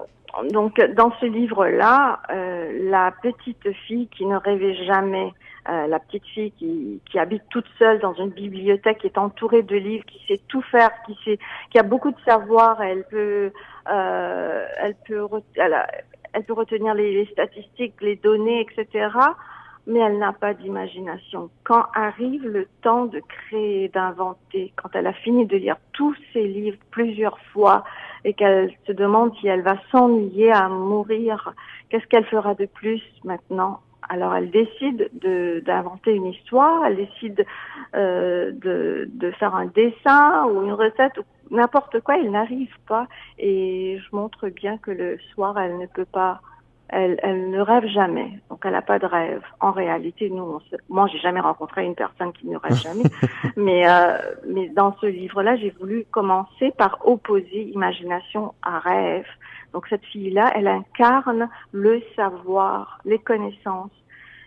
donc 0.51 0.81
dans 0.95 1.13
ce 1.21 1.27
livre-là, 1.27 2.21
euh, 2.31 2.91
la 2.91 3.13
petite 3.23 3.73
fille 3.87 4.09
qui 4.09 4.27
ne 4.27 4.37
rêvait 4.37 4.75
jamais 4.85 5.33
euh, 5.69 5.87
la 5.87 5.99
petite 5.99 6.27
fille 6.27 6.51
qui, 6.53 7.01
qui, 7.11 7.19
habite 7.19 7.43
toute 7.49 7.67
seule 7.79 7.99
dans 8.01 8.13
une 8.13 8.29
bibliothèque, 8.29 8.99
qui 8.99 9.07
est 9.07 9.17
entourée 9.17 9.63
de 9.63 9.77
livres, 9.77 10.05
qui 10.05 10.23
sait 10.27 10.41
tout 10.49 10.61
faire, 10.61 10.91
qui 11.07 11.17
sait, 11.25 11.39
qui 11.71 11.79
a 11.79 11.83
beaucoup 11.83 12.11
de 12.11 12.21
savoir, 12.27 12.83
elle 12.83 13.05
peut, 13.05 13.51
euh, 13.91 14.67
elle 14.77 14.95
peut, 15.07 15.27
elle, 15.57 15.75
elle, 16.35 16.45
peut 16.45 16.53
retenir 16.53 16.93
les, 16.93 17.15
les, 17.15 17.27
statistiques, 17.33 17.95
les 18.03 18.17
données, 18.17 18.61
etc. 18.61 19.09
Mais 19.87 20.01
elle 20.01 20.19
n'a 20.19 20.35
pas 20.35 20.53
d'imagination. 20.53 21.49
Quand 21.63 21.87
arrive 21.95 22.47
le 22.47 22.69
temps 22.83 23.07
de 23.07 23.21
créer, 23.21 23.89
d'inventer, 23.89 24.73
quand 24.77 24.91
elle 24.93 25.07
a 25.07 25.15
fini 25.15 25.47
de 25.47 25.57
lire 25.57 25.77
tous 25.95 26.15
ses 26.35 26.47
livres 26.47 26.79
plusieurs 26.91 27.39
fois 27.53 27.85
et 28.25 28.35
qu'elle 28.35 28.73
se 28.87 28.93
demande 28.93 29.35
si 29.37 29.47
elle 29.47 29.63
va 29.63 29.77
s'ennuyer 29.91 30.51
à 30.53 30.69
mourir, 30.69 31.55
qu'est-ce 31.89 32.07
qu'elle 32.07 32.25
fera 32.27 32.55
de 32.55 32.67
plus 32.67 33.03
maintenant? 33.23 33.81
Alors 34.09 34.35
elle 34.35 34.51
décide 34.51 35.11
d'inventer 35.65 36.13
une 36.13 36.27
histoire, 36.27 36.85
elle 36.85 36.97
décide 36.97 37.47
euh, 37.95 38.53
de, 38.53 39.09
de, 39.13 39.31
faire 39.33 39.55
un 39.55 39.67
dessin 39.67 40.45
ou 40.47 40.63
une 40.63 40.73
recette 40.73 41.17
ou 41.19 41.25
n'importe 41.55 42.01
quoi, 42.01 42.19
elle 42.19 42.31
n'arrive 42.31 42.75
pas. 42.87 43.07
Et 43.39 43.99
je 43.99 44.17
montre 44.17 44.49
bien 44.49 44.77
que 44.79 44.91
le 44.91 45.19
soir, 45.33 45.59
elle 45.59 45.79
ne 45.79 45.87
peut 45.87 46.05
pas, 46.05 46.41
elle, 46.89 47.19
elle 47.23 47.51
ne 47.51 47.61
rêve 47.61 47.87
jamais. 47.87 48.39
Donc 48.51 48.61
elle 48.65 48.73
n'a 48.73 48.83
pas 48.83 48.99
de 48.99 49.07
rêve. 49.07 49.43
En 49.61 49.73
réalité, 49.73 50.31
nous, 50.31 50.43
on 50.43 50.61
se, 50.61 50.77
moi, 50.89 51.07
j'ai 51.11 51.19
jamais 51.19 51.41
rencontré 51.41 51.85
une 51.85 51.95
personne 51.95 52.33
qui 52.33 52.47
ne 52.47 52.57
rêve 52.57 52.77
jamais. 52.77 53.05
mais 53.57 53.89
euh, 53.89 54.17
mais 54.47 54.69
dans 54.69 54.97
ce 55.01 55.07
livre-là, 55.07 55.57
j'ai 55.57 55.71
voulu 55.71 56.05
commencer 56.11 56.73
par 56.77 56.99
opposer 57.07 57.71
imagination 57.73 58.55
à 58.63 58.79
rêve. 58.79 59.27
Donc 59.73 59.87
cette 59.89 60.05
fille-là, 60.07 60.53
elle 60.55 60.69
incarne 60.69 61.49
le 61.73 62.01
savoir, 62.15 63.01
les 63.05 63.19
connaissances. 63.19 63.91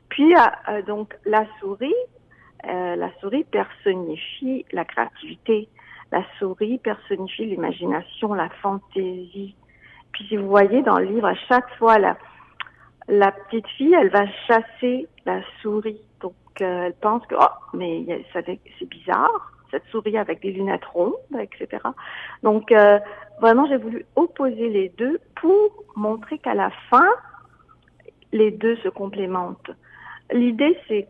Puis 0.10 0.34
euh, 0.34 0.40
euh, 0.70 0.82
donc 0.84 1.16
la 1.26 1.46
souris, 1.60 1.94
euh, 2.66 2.96
la 2.96 3.12
souris 3.20 3.44
personnifie 3.44 4.66
la 4.72 4.86
créativité. 4.86 5.68
La 6.12 6.24
souris 6.40 6.78
personnifie 6.78 7.46
l'imagination, 7.46 8.34
la 8.34 8.50
fantaisie. 8.62 9.56
Puis 10.18 10.38
vous 10.38 10.48
voyez 10.48 10.82
dans 10.82 10.98
le 10.98 11.06
livre, 11.06 11.28
à 11.28 11.36
chaque 11.48 11.70
fois 11.78 11.98
la 12.00 13.32
petite 13.32 13.68
fille, 13.78 13.94
elle 13.94 14.10
va 14.10 14.26
chasser 14.48 15.08
la 15.26 15.42
souris. 15.62 16.02
Donc 16.22 16.34
elle 16.60 16.96
pense 17.02 17.26
que 17.28 17.36
oh 17.40 17.46
mais 17.74 18.06
c'est 18.34 18.90
bizarre 18.90 19.54
cette 19.70 19.86
souris 19.92 20.18
avec 20.18 20.42
des 20.42 20.52
lunettes 20.52 20.86
rondes, 20.86 21.14
etc. 21.40 21.84
Donc 22.44 22.74
vraiment 23.42 23.68
j'ai 23.68 23.78
voulu 23.78 24.06
opposer 24.16 24.70
les 24.70 24.90
deux 24.98 25.20
pour 25.36 25.84
montrer 25.96 26.40
qu'à 26.40 26.54
la 26.56 26.72
fin 26.90 27.08
les 28.32 28.52
deux 28.52 28.76
se 28.78 28.90
complémentent. 28.90 29.72
L'idée, 30.32 30.78
c'est, 30.88 31.08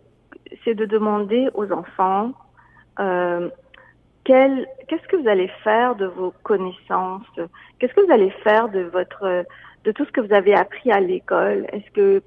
de 0.73 0.85
demander 0.85 1.49
aux 1.53 1.71
enfants 1.71 2.33
euh, 2.99 3.49
qu'est-ce 4.27 5.07
que 5.07 5.15
vous 5.15 5.27
allez 5.27 5.47
faire 5.63 5.95
de 5.95 6.05
vos 6.05 6.33
connaissances? 6.43 7.25
Qu'est-ce 7.79 7.93
que 7.93 8.05
vous 8.05 8.11
allez 8.11 8.29
faire 8.43 8.69
de 8.69 8.81
votre 8.81 9.45
de 9.83 9.91
tout 9.91 10.05
ce 10.05 10.11
que 10.11 10.21
vous 10.21 10.33
avez 10.33 10.53
appris 10.53 10.91
à 10.91 10.99
l'école? 10.99 11.65
Est-ce 11.71 11.89
que 11.91 12.21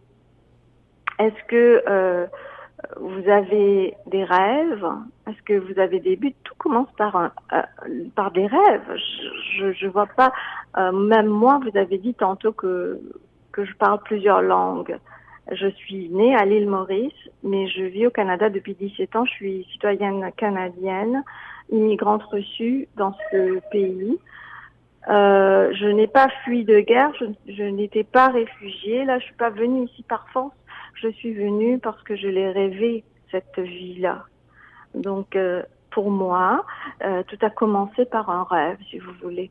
est-ce 1.19 1.45
que 1.49 1.83
euh, 1.87 2.27
vous 2.99 3.29
avez 3.29 3.95
des 4.07 4.25
rêves? 4.25 4.87
Est-ce 5.29 5.43
que 5.43 5.59
vous 5.59 5.79
avez 5.79 6.01
des 6.01 6.17
buts? 6.17 6.35
Tout 6.45 6.55
commence 6.57 6.91
par 6.97 7.15
un, 7.15 7.33
euh, 7.53 7.63
par 8.15 8.31
des 8.31 8.47
rêves. 8.47 8.97
Je, 9.59 9.73
je, 9.73 9.87
vois 9.87 10.07
pas. 10.07 10.33
Euh, 10.79 10.91
même 10.93 11.27
moi, 11.27 11.61
vous 11.63 11.77
avez 11.77 11.99
dit 11.99 12.15
tantôt 12.15 12.53
que 12.53 12.99
que 13.53 13.65
je 13.65 13.75
parle 13.75 14.01
plusieurs 14.05 14.43
langues. 14.43 14.97
Je 15.51 15.67
suis 15.67 16.09
née 16.11 16.35
à 16.37 16.45
l'île 16.45 16.69
Maurice, 16.69 17.13
mais 17.43 17.67
je 17.69 17.83
vis 17.83 18.07
au 18.07 18.11
Canada 18.11 18.49
depuis 18.49 18.75
17 18.75 19.17
ans. 19.17 19.25
Je 19.25 19.33
suis 19.33 19.67
citoyenne 19.73 20.31
canadienne, 20.37 21.25
immigrante 21.71 22.23
reçue 22.25 22.89
dans 22.97 23.15
ce 23.31 23.61
pays. 23.71 24.19
Euh, 25.09 25.73
je 25.75 25.87
n'ai 25.87 26.07
pas 26.07 26.29
fui 26.45 26.65
de 26.65 26.81
guerre, 26.81 27.13
je, 27.19 27.25
je 27.53 27.63
n'étais 27.63 28.05
pas 28.05 28.29
réfugiée. 28.29 29.05
Là, 29.05 29.19
je 29.19 29.25
suis 29.25 29.35
pas 29.35 29.51
venue 29.51 29.85
ici 29.85 30.03
par 30.03 30.29
force. 30.31 30.55
Je 30.95 31.09
suis 31.09 31.33
venue 31.33 31.79
parce 31.79 32.03
que 32.03 32.17
je 32.17 32.29
l'ai 32.29 32.51
rêvé 32.51 33.05
cette 33.31 33.59
vie-là. 33.59 34.25
Donc, 34.95 35.37
euh, 35.37 35.63
pour 35.91 36.11
moi, 36.11 36.65
euh, 37.05 37.23
tout 37.25 37.39
a 37.43 37.51
commencé 37.51 38.05
par 38.05 38.29
un 38.31 38.45
rêve, 38.45 38.79
si 38.91 38.99
vous 38.99 39.13
voulez. 39.23 39.51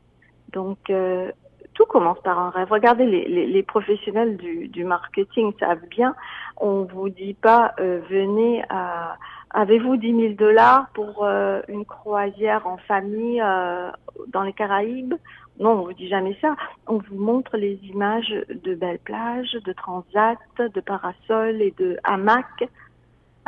Donc, 0.52 0.78
euh, 0.90 1.30
tout 1.74 1.86
commence 1.86 2.20
par 2.20 2.38
un 2.38 2.50
rêve. 2.50 2.70
Regardez 2.70 3.06
les, 3.06 3.26
les, 3.28 3.46
les 3.46 3.62
professionnels 3.62 4.36
du, 4.36 4.68
du, 4.68 4.84
marketing 4.84 5.52
savent 5.58 5.86
bien. 5.88 6.14
On 6.56 6.82
vous 6.82 7.08
dit 7.08 7.34
pas 7.34 7.74
euh, 7.80 8.00
venez 8.08 8.62
à 8.68 9.16
avez-vous 9.50 9.96
10 9.96 10.20
000 10.20 10.34
dollars 10.34 10.88
pour 10.94 11.24
euh, 11.24 11.60
une 11.68 11.84
croisière 11.84 12.66
en 12.66 12.76
famille 12.76 13.40
euh, 13.40 13.90
dans 14.28 14.42
les 14.42 14.52
Caraïbes? 14.52 15.14
Non, 15.58 15.72
on 15.72 15.84
vous 15.84 15.92
dit 15.92 16.08
jamais 16.08 16.36
ça. 16.40 16.56
On 16.86 16.98
vous 16.98 17.16
montre 17.16 17.56
les 17.56 17.78
images 17.84 18.34
de 18.48 18.74
belles 18.74 18.98
plages, 19.00 19.52
de 19.52 19.72
transat, 19.72 20.38
de 20.58 20.80
parasols 20.80 21.60
et 21.60 21.74
de 21.78 21.98
hamacs. 22.04 22.68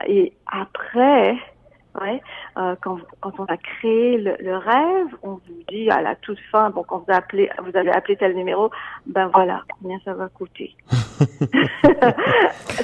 Et 0.06 0.32
après, 0.46 1.36
Ouais. 2.00 2.22
Euh, 2.56 2.74
quand, 2.80 2.98
quand 3.20 3.32
on 3.38 3.44
a 3.44 3.56
créé 3.56 4.16
le, 4.16 4.36
le, 4.40 4.56
rêve, 4.56 5.08
on 5.22 5.32
vous 5.32 5.62
dit 5.68 5.90
à 5.90 6.00
la 6.00 6.16
toute 6.16 6.38
fin, 6.50 6.70
bon, 6.70 6.84
quand 6.84 7.04
vous 7.06 7.12
appelez, 7.12 7.50
vous 7.62 7.76
allez 7.76 7.90
appeler 7.90 8.16
tel 8.16 8.34
numéro, 8.34 8.70
ben 9.06 9.28
voilà, 9.32 9.62
combien 9.78 9.98
ça 10.04 10.14
va 10.14 10.28
coûter. 10.28 10.74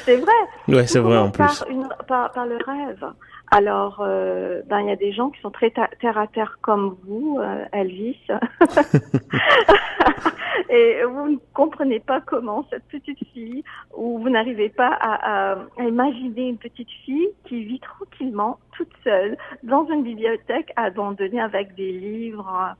c'est 0.05 0.17
vrai. 0.17 0.33
Ouais, 0.69 0.87
c'est 0.87 0.99
vrai 0.99 1.17
en 1.17 1.31
plus. 1.31 1.45
Par, 1.45 1.65
une, 1.71 1.88
par, 2.07 2.33
par, 2.33 2.47
le 2.47 2.57
rêve. 2.57 3.05
Alors, 3.50 4.00
euh, 4.00 4.62
ben 4.67 4.81
il 4.81 4.88
y 4.88 4.93
a 4.93 4.97
des 4.97 5.12
gens 5.12 5.31
qui 5.31 5.40
sont 5.40 5.50
très 5.50 5.71
terre 5.71 6.19
à 6.19 6.26
terre 6.26 6.59
comme 6.61 6.97
vous, 7.05 7.38
euh, 7.40 7.64
Elvis. 7.73 8.19
et 10.69 11.02
vous 11.05 11.31
ne 11.31 11.37
comprenez 11.55 12.00
pas 12.00 12.21
comment 12.21 12.67
cette 12.71 12.85
petite 12.85 13.25
fille, 13.33 13.64
ou 13.97 14.19
vous 14.19 14.28
n'arrivez 14.28 14.69
pas 14.69 14.88
à, 14.88 15.52
à, 15.52 15.59
à, 15.78 15.85
imaginer 15.85 16.49
une 16.49 16.59
petite 16.59 16.90
fille 17.05 17.28
qui 17.47 17.64
vit 17.64 17.81
tranquillement, 17.81 18.59
toute 18.76 18.93
seule, 19.02 19.37
dans 19.62 19.87
une 19.87 20.02
bibliothèque 20.02 20.73
abandonnée 20.76 21.40
avec 21.40 21.75
des 21.75 21.93
livres, 21.93 22.76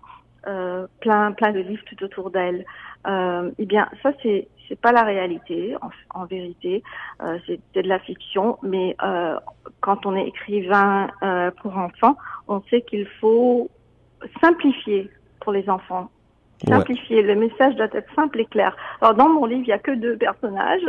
euh, 0.47 0.87
plein, 1.01 1.33
plein 1.33 1.53
de 1.53 1.61
livres 1.61 1.83
tout 1.87 2.05
autour 2.05 2.31
d'elle. 2.31 2.65
Euh, 3.07 3.51
eh 3.59 3.67
bien, 3.67 3.89
ça 4.03 4.13
c'est 4.23 4.49
c'est 4.69 4.81
pas 4.81 4.93
la 4.93 5.03
réalité 5.03 5.77
en, 5.81 6.21
en 6.21 6.27
vérité, 6.27 6.83
euh, 7.23 7.39
c'est 7.47 7.61
de 7.75 7.89
la 7.89 7.99
fiction. 7.99 8.59
Mais 8.63 8.97
euh, 9.03 9.39
quand 9.81 10.07
on 10.07 10.15
est 10.15 10.27
écrivain 10.27 11.09
euh, 11.23 11.51
pour 11.63 11.77
enfants, 11.77 12.17
on 12.47 12.63
sait 12.71 12.83
qu'il 12.83 13.07
faut 13.21 13.71
simplifier 14.41 15.11
pour 15.41 15.53
les 15.53 15.69
enfants 15.69 16.11
Simplifier. 16.67 17.19
Ouais. 17.19 17.35
Le 17.35 17.37
message 17.37 17.77
doit 17.77 17.87
être 17.93 18.13
simple 18.17 18.41
et 18.41 18.45
clair. 18.45 18.77
Alors, 19.01 19.15
dans 19.15 19.29
mon 19.29 19.47
livre, 19.47 19.63
il 19.63 19.69
y 19.69 19.73
a 19.73 19.79
que 19.79 19.93
deux 19.93 20.17
personnages, 20.17 20.83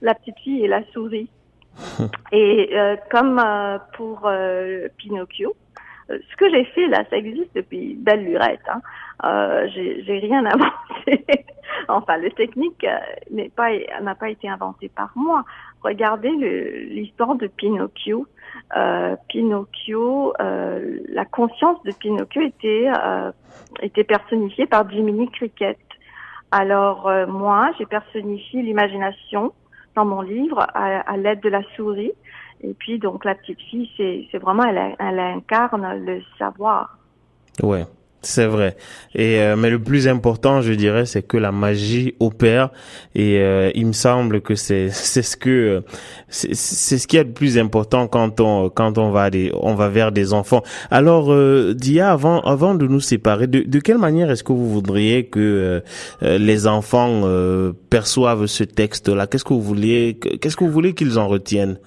la 0.00 0.14
petite 0.14 0.38
fille 0.38 0.64
et 0.64 0.68
la 0.68 0.82
souris. 0.92 1.28
et 2.32 2.74
comme 3.10 3.40
pour 3.92 4.28
Pinocchio, 4.96 5.54
ce 6.30 6.36
que 6.36 6.50
j'ai 6.50 6.64
fait 6.64 6.88
là, 6.88 7.04
ça 7.10 7.16
existe 7.16 7.54
depuis 7.54 7.94
belle 7.94 8.24
lurette. 8.24 8.60
Hein. 8.68 8.80
Euh, 9.24 9.68
j'ai 9.74 10.18
rien 10.18 10.44
inventé. 10.46 11.24
enfin, 11.88 12.16
le 12.16 12.30
technique 12.30 12.86
n'est 13.30 13.50
pas 13.50 13.70
n'a 14.00 14.14
pas 14.14 14.30
été 14.30 14.48
inventé 14.48 14.88
par 14.88 15.10
moi. 15.14 15.44
Regardez 15.82 16.30
l'histoire 16.90 17.34
de 17.36 17.46
Pinocchio. 17.46 18.26
Euh, 18.76 19.16
Pinocchio, 19.28 20.34
euh, 20.40 20.98
la 21.08 21.24
conscience 21.24 21.82
de 21.84 21.92
Pinocchio 21.92 22.42
était 22.42 22.90
euh, 22.90 23.32
était 23.82 24.04
personnifiée 24.04 24.66
par 24.66 24.88
Jiminy 24.90 25.30
Cricket. 25.30 25.78
Alors 26.50 27.08
euh, 27.08 27.26
moi, 27.26 27.70
j'ai 27.78 27.86
personnifié 27.86 28.62
l'imagination 28.62 29.52
dans 29.96 30.04
mon 30.04 30.20
livre 30.20 30.66
à 30.72 31.16
l'aide 31.16 31.40
de 31.40 31.48
la 31.48 31.62
souris. 31.74 32.12
Et 32.62 32.74
puis 32.74 32.98
donc 32.98 33.24
la 33.24 33.34
petite 33.34 33.60
fille, 33.60 33.88
c'est 33.96 34.38
vraiment 34.38 34.64
elle, 34.64 34.96
elle 34.98 35.18
incarne 35.18 36.04
le 36.04 36.20
savoir. 36.38 36.98
Ouais. 37.62 37.86
C'est 38.22 38.46
vrai. 38.46 38.76
Et 39.14 39.40
euh, 39.40 39.56
mais 39.56 39.70
le 39.70 39.78
plus 39.78 40.06
important, 40.06 40.60
je 40.60 40.74
dirais, 40.74 41.06
c'est 41.06 41.22
que 41.22 41.38
la 41.38 41.52
magie 41.52 42.14
opère. 42.20 42.68
Et 43.14 43.38
euh, 43.38 43.70
il 43.74 43.86
me 43.86 43.92
semble 43.92 44.42
que 44.42 44.54
c'est 44.54 44.90
c'est 44.92 45.22
ce 45.22 45.38
que 45.38 45.82
c'est 46.28 46.54
ce 46.98 47.06
qui 47.06 47.16
est 47.16 47.24
le 47.24 47.32
plus 47.32 47.56
important 47.56 48.08
quand 48.08 48.40
on 48.40 48.68
quand 48.68 48.98
on 48.98 49.10
va 49.10 49.30
des 49.30 49.50
on 49.54 49.74
va 49.74 49.88
vers 49.88 50.12
des 50.12 50.34
enfants. 50.34 50.62
Alors 50.90 51.32
euh, 51.32 51.72
Dia, 51.74 52.12
avant 52.12 52.40
avant 52.40 52.74
de 52.74 52.86
nous 52.86 53.00
séparer, 53.00 53.46
de 53.46 53.60
de 53.60 53.78
quelle 53.78 53.98
manière 53.98 54.30
est-ce 54.30 54.44
que 54.44 54.52
vous 54.52 54.68
voudriez 54.68 55.24
que 55.24 55.82
euh, 56.22 56.38
les 56.38 56.66
enfants 56.66 57.22
euh, 57.24 57.72
perçoivent 57.88 58.46
ce 58.46 58.64
texte-là? 58.64 59.26
Qu'est-ce 59.28 59.44
que 59.44 59.54
vous 59.54 59.62
voulez 59.62 60.18
Qu'est-ce 60.40 60.56
que 60.56 60.64
vous 60.64 60.70
voulez 60.70 60.92
qu'ils 60.92 61.18
en 61.18 61.26
retiennent? 61.26 61.78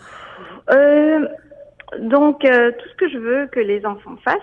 Donc 0.70 2.40
tout 2.42 2.90
ce 2.90 2.96
que 2.98 3.10
je 3.10 3.18
veux 3.18 3.48
que 3.48 3.60
les 3.60 3.86
enfants 3.86 4.16
fassent 4.24 4.40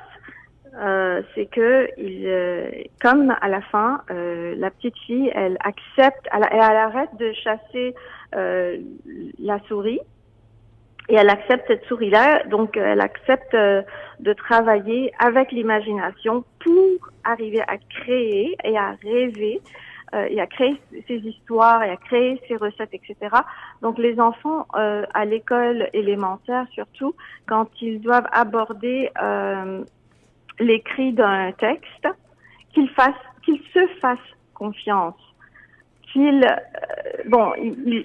euh, 0.79 1.23
c'est 1.35 1.47
que 1.47 1.89
il, 1.99 2.27
euh, 2.27 2.71
comme 3.01 3.35
à 3.41 3.49
la 3.49 3.61
fin, 3.61 4.03
euh, 4.11 4.55
la 4.57 4.71
petite 4.71 4.97
fille, 4.99 5.31
elle 5.35 5.57
accepte, 5.61 6.29
elle, 6.33 6.47
elle 6.51 6.61
arrête 6.61 7.11
de 7.19 7.33
chasser 7.33 7.95
euh, 8.37 8.79
la 9.39 9.59
souris 9.67 10.01
et 11.09 11.15
elle 11.15 11.29
accepte 11.29 11.65
cette 11.67 11.85
souris-là. 11.87 12.45
Donc, 12.45 12.77
elle 12.77 13.01
accepte 13.01 13.53
euh, 13.55 13.83
de 14.21 14.33
travailler 14.33 15.13
avec 15.19 15.51
l'imagination 15.51 16.45
pour 16.61 17.11
arriver 17.25 17.63
à 17.63 17.77
créer 18.03 18.57
et 18.63 18.79
à 18.79 18.95
rêver 19.03 19.61
et 20.13 20.41
à 20.41 20.47
créer 20.47 20.81
ses 21.07 21.19
histoires 21.19 21.83
et 21.83 21.91
à 21.91 21.97
créer 21.97 22.41
ses 22.49 22.57
recettes, 22.57 22.93
etc. 22.93 23.17
Donc, 23.83 23.99
les 23.99 24.19
enfants 24.21 24.67
à 24.73 25.25
l'école 25.25 25.89
élémentaire, 25.93 26.67
surtout, 26.73 27.15
quand 27.47 27.69
ils 27.81 28.01
doivent 28.01 28.29
aborder 28.33 29.11
l'écrit 30.59 31.13
d'un 31.13 31.53
texte, 31.53 32.09
qu'ils 32.73 32.91
fassent, 32.91 33.15
qu'ils 33.45 33.63
se 33.73 33.87
fassent 34.01 34.19
confiance, 34.55 35.15
qu'ils, 36.13 36.45
euh, 36.45 37.23
bon, 37.27 37.53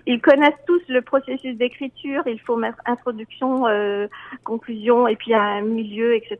ils, 0.05 0.21
connaissent 0.21 0.53
tous 0.67 0.81
le 0.87 1.01
processus 1.01 1.57
d'écriture. 1.57 2.23
Il 2.25 2.39
faut 2.39 2.55
mettre 2.55 2.77
introduction, 2.85 3.67
euh, 3.67 4.07
conclusion, 4.43 5.07
et 5.07 5.15
puis 5.15 5.33
un 5.33 5.61
milieu, 5.61 6.15
etc. 6.15 6.37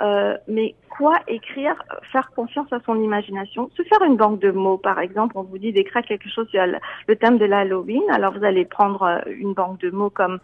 Euh, 0.00 0.36
mais 0.46 0.74
quoi 0.88 1.14
écrire 1.26 1.74
Faire 2.12 2.30
confiance 2.34 2.72
à 2.72 2.80
son 2.86 3.00
imagination? 3.02 3.70
Se 3.76 3.82
faire 3.82 4.02
une 4.02 4.16
banque 4.16 4.40
de 4.40 4.50
mots, 4.50 4.78
par 4.78 4.98
exemple. 5.00 5.36
On 5.36 5.42
vous 5.42 5.58
dit 5.58 5.72
d'écrire 5.72 6.02
quelque 6.02 6.28
chose 6.28 6.48
sur 6.48 6.62
le 7.06 7.16
thème 7.16 7.38
de 7.38 7.44
l'Halloween. 7.44 8.02
Alors 8.10 8.32
vous 8.32 8.44
allez 8.44 8.64
prendre 8.64 9.02
euh, 9.02 9.18
une 9.26 9.54
banque 9.54 9.80
de 9.80 9.90
mots 9.90 10.10
comme 10.10 10.38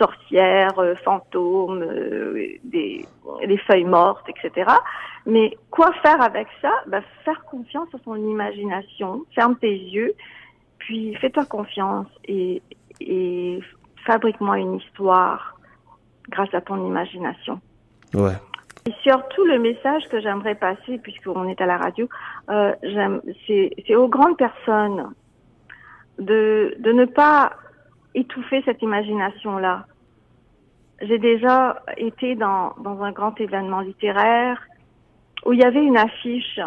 sorcières, 0.00 0.78
euh, 0.78 0.94
fantômes, 1.04 1.82
euh, 1.82 2.32
des, 2.64 3.04
des, 3.46 3.58
feuilles 3.58 3.84
mortes, 3.84 4.26
etc. 4.28 4.70
Mais 5.26 5.56
quoi 5.70 5.92
faire 6.02 6.20
avec 6.22 6.48
ça? 6.62 6.72
Ben, 6.86 7.02
Faire 7.24 7.44
confiance 7.44 7.88
à 7.94 7.98
son 8.04 8.16
imagination, 8.16 9.24
ferme 9.34 9.56
tes 9.56 9.76
yeux, 9.76 10.14
puis 10.78 11.14
fais-toi 11.16 11.44
confiance 11.44 12.06
et, 12.26 12.62
et 13.00 13.60
fabrique-moi 14.06 14.58
une 14.58 14.76
histoire 14.76 15.58
grâce 16.30 16.52
à 16.54 16.60
ton 16.60 16.86
imagination. 16.86 17.60
Ouais. 18.14 18.36
Et 18.88 18.94
surtout, 19.02 19.44
le 19.44 19.58
message 19.58 20.08
que 20.08 20.20
j'aimerais 20.20 20.54
passer, 20.54 20.98
puisqu'on 21.02 21.46
est 21.48 21.60
à 21.60 21.66
la 21.66 21.76
radio, 21.76 22.08
euh, 22.48 22.72
c'est 23.46 23.94
aux 23.94 24.08
grandes 24.08 24.38
personnes 24.38 25.12
de, 26.18 26.74
de 26.78 26.92
ne 26.92 27.04
pas 27.04 27.52
étouffer 28.14 28.62
cette 28.64 28.82
imagination-là. 28.82 29.86
J'ai 31.02 31.18
déjà 31.18 31.82
été 31.96 32.34
dans, 32.34 32.74
dans 32.80 33.02
un 33.02 33.12
grand 33.12 33.38
événement 33.40 33.80
littéraire 33.80 34.60
où 35.46 35.52
il 35.52 35.60
y 35.60 35.64
avait 35.64 35.82
une 35.82 35.96
affiche, 35.96 36.60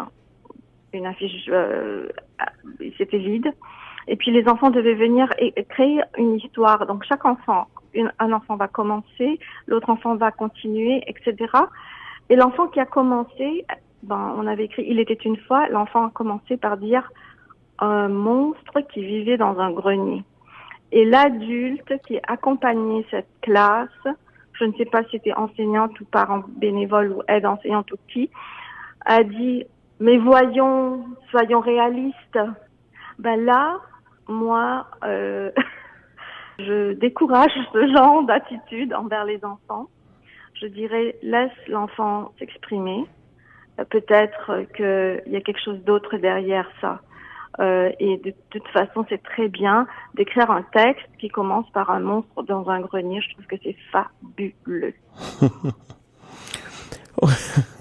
une 0.92 1.06
affiche, 1.06 1.48
euh, 1.48 2.08
c'était 2.98 3.18
vide, 3.18 3.52
Et 4.08 4.16
puis 4.16 4.30
les 4.32 4.48
enfants 4.48 4.70
devaient 4.70 4.94
venir 4.94 5.32
et 5.38 5.52
créer 5.64 6.00
une 6.18 6.36
histoire. 6.36 6.86
Donc 6.86 7.04
chaque 7.04 7.24
enfant, 7.24 7.68
un 8.18 8.32
enfant 8.32 8.56
va 8.56 8.68
commencer, 8.68 9.38
l'autre 9.66 9.90
enfant 9.90 10.16
va 10.16 10.30
continuer, 10.30 11.02
etc. 11.06 11.52
Et 12.28 12.36
l'enfant 12.36 12.68
qui 12.68 12.80
a 12.80 12.86
commencé, 12.86 13.64
ben, 14.02 14.34
on 14.36 14.46
avait 14.46 14.64
écrit 14.64 14.84
Il 14.88 14.98
était 14.98 15.14
une 15.14 15.36
fois, 15.36 15.68
l'enfant 15.68 16.06
a 16.06 16.10
commencé 16.10 16.56
par 16.56 16.76
dire 16.76 17.10
un 17.78 18.08
monstre 18.08 18.80
qui 18.92 19.04
vivait 19.04 19.36
dans 19.36 19.58
un 19.58 19.70
grenier. 19.70 20.22
Et 20.92 21.04
l'adulte 21.04 22.00
qui 22.06 22.18
accompagnait 22.26 23.04
cette 23.10 23.28
classe, 23.42 23.88
je 24.52 24.64
ne 24.64 24.72
sais 24.74 24.84
pas 24.84 25.02
si 25.04 25.10
c'était 25.12 25.34
enseignante 25.34 25.98
ou 26.00 26.04
parent 26.04 26.44
bénévole 26.48 27.12
ou 27.12 27.22
aide 27.28 27.46
enseignante 27.46 27.90
ou 27.92 27.96
qui, 28.08 28.30
a 29.04 29.22
dit 29.24 29.64
mais 30.00 30.18
voyons, 30.18 31.04
soyons 31.30 31.60
réalistes. 31.60 32.38
Ben 33.18 33.44
là, 33.44 33.80
moi, 34.28 34.86
euh, 35.04 35.50
je 36.58 36.92
décourage 36.94 37.52
ce 37.72 37.92
genre 37.92 38.24
d'attitude 38.24 38.92
envers 38.94 39.24
les 39.24 39.44
enfants. 39.44 39.88
Je 40.60 40.66
dirais 40.66 41.16
laisse 41.22 41.52
l'enfant 41.68 42.32
s'exprimer. 42.38 43.04
Peut-être 43.90 44.66
qu'il 44.76 45.32
y 45.32 45.36
a 45.36 45.40
quelque 45.40 45.60
chose 45.64 45.82
d'autre 45.84 46.16
derrière 46.16 46.70
ça. 46.80 47.00
Euh, 47.60 47.90
et 48.00 48.16
de, 48.18 48.34
toute 48.50 48.66
façon, 48.68 49.06
c'est 49.08 49.22
très 49.22 49.48
bien 49.48 49.86
d'écrire 50.14 50.50
un 50.50 50.62
texte 50.62 51.06
qui 51.18 51.28
commence 51.28 51.68
par 51.70 51.90
un 51.90 52.00
monstre 52.00 52.42
dans 52.42 52.68
un 52.68 52.80
grenier. 52.80 53.20
Je 53.20 53.34
trouve 53.34 53.46
que 53.46 53.56
c'est 53.62 53.76
fabuleux. 53.92 54.94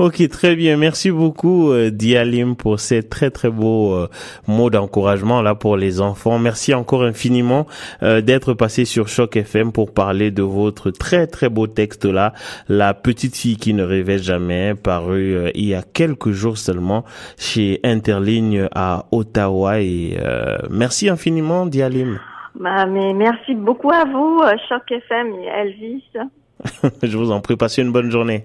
Ok, 0.00 0.28
très 0.28 0.56
bien. 0.56 0.76
Merci 0.76 1.12
beaucoup, 1.12 1.70
euh, 1.70 1.90
Dialim, 1.90 2.56
pour 2.56 2.80
ces 2.80 3.04
très 3.04 3.30
très 3.30 3.48
beaux 3.48 3.94
euh, 3.94 4.08
mots 4.48 4.68
d'encouragement 4.68 5.40
là 5.40 5.54
pour 5.54 5.76
les 5.76 6.00
enfants. 6.00 6.40
Merci 6.40 6.74
encore 6.74 7.04
infiniment 7.04 7.68
euh, 8.02 8.20
d'être 8.20 8.54
passé 8.54 8.86
sur 8.86 9.06
Choc 9.06 9.36
FM 9.36 9.70
pour 9.70 9.94
parler 9.94 10.32
de 10.32 10.42
votre 10.42 10.90
très 10.90 11.28
très 11.28 11.48
beau 11.48 11.68
texte 11.68 12.06
là, 12.06 12.32
La 12.68 12.92
petite 12.92 13.36
fille 13.36 13.56
qui 13.56 13.72
ne 13.72 13.84
rêvait 13.84 14.18
jamais, 14.18 14.74
paru 14.74 15.52
il 15.54 15.64
y 15.64 15.74
a 15.76 15.82
quelques 15.82 16.32
jours 16.32 16.58
seulement 16.58 17.04
chez 17.38 17.78
Interligne 17.84 18.66
à 18.74 19.06
Ottawa. 19.12 19.80
Et 19.80 20.16
merci 20.70 21.08
infiniment, 21.08 21.66
Dialim. 21.66 22.18
Bah, 22.58 22.86
mais 22.86 23.12
merci 23.12 23.54
beaucoup 23.54 23.92
à 23.92 24.04
vous, 24.04 24.42
Choc 24.68 24.90
FM 24.90 25.34
et 25.34 25.46
Elvis. 25.46 26.04
Je 27.02 27.16
vous 27.16 27.30
en 27.30 27.40
prie, 27.40 27.56
passez 27.56 27.82
une 27.82 27.92
bonne 27.92 28.10
journée. 28.10 28.44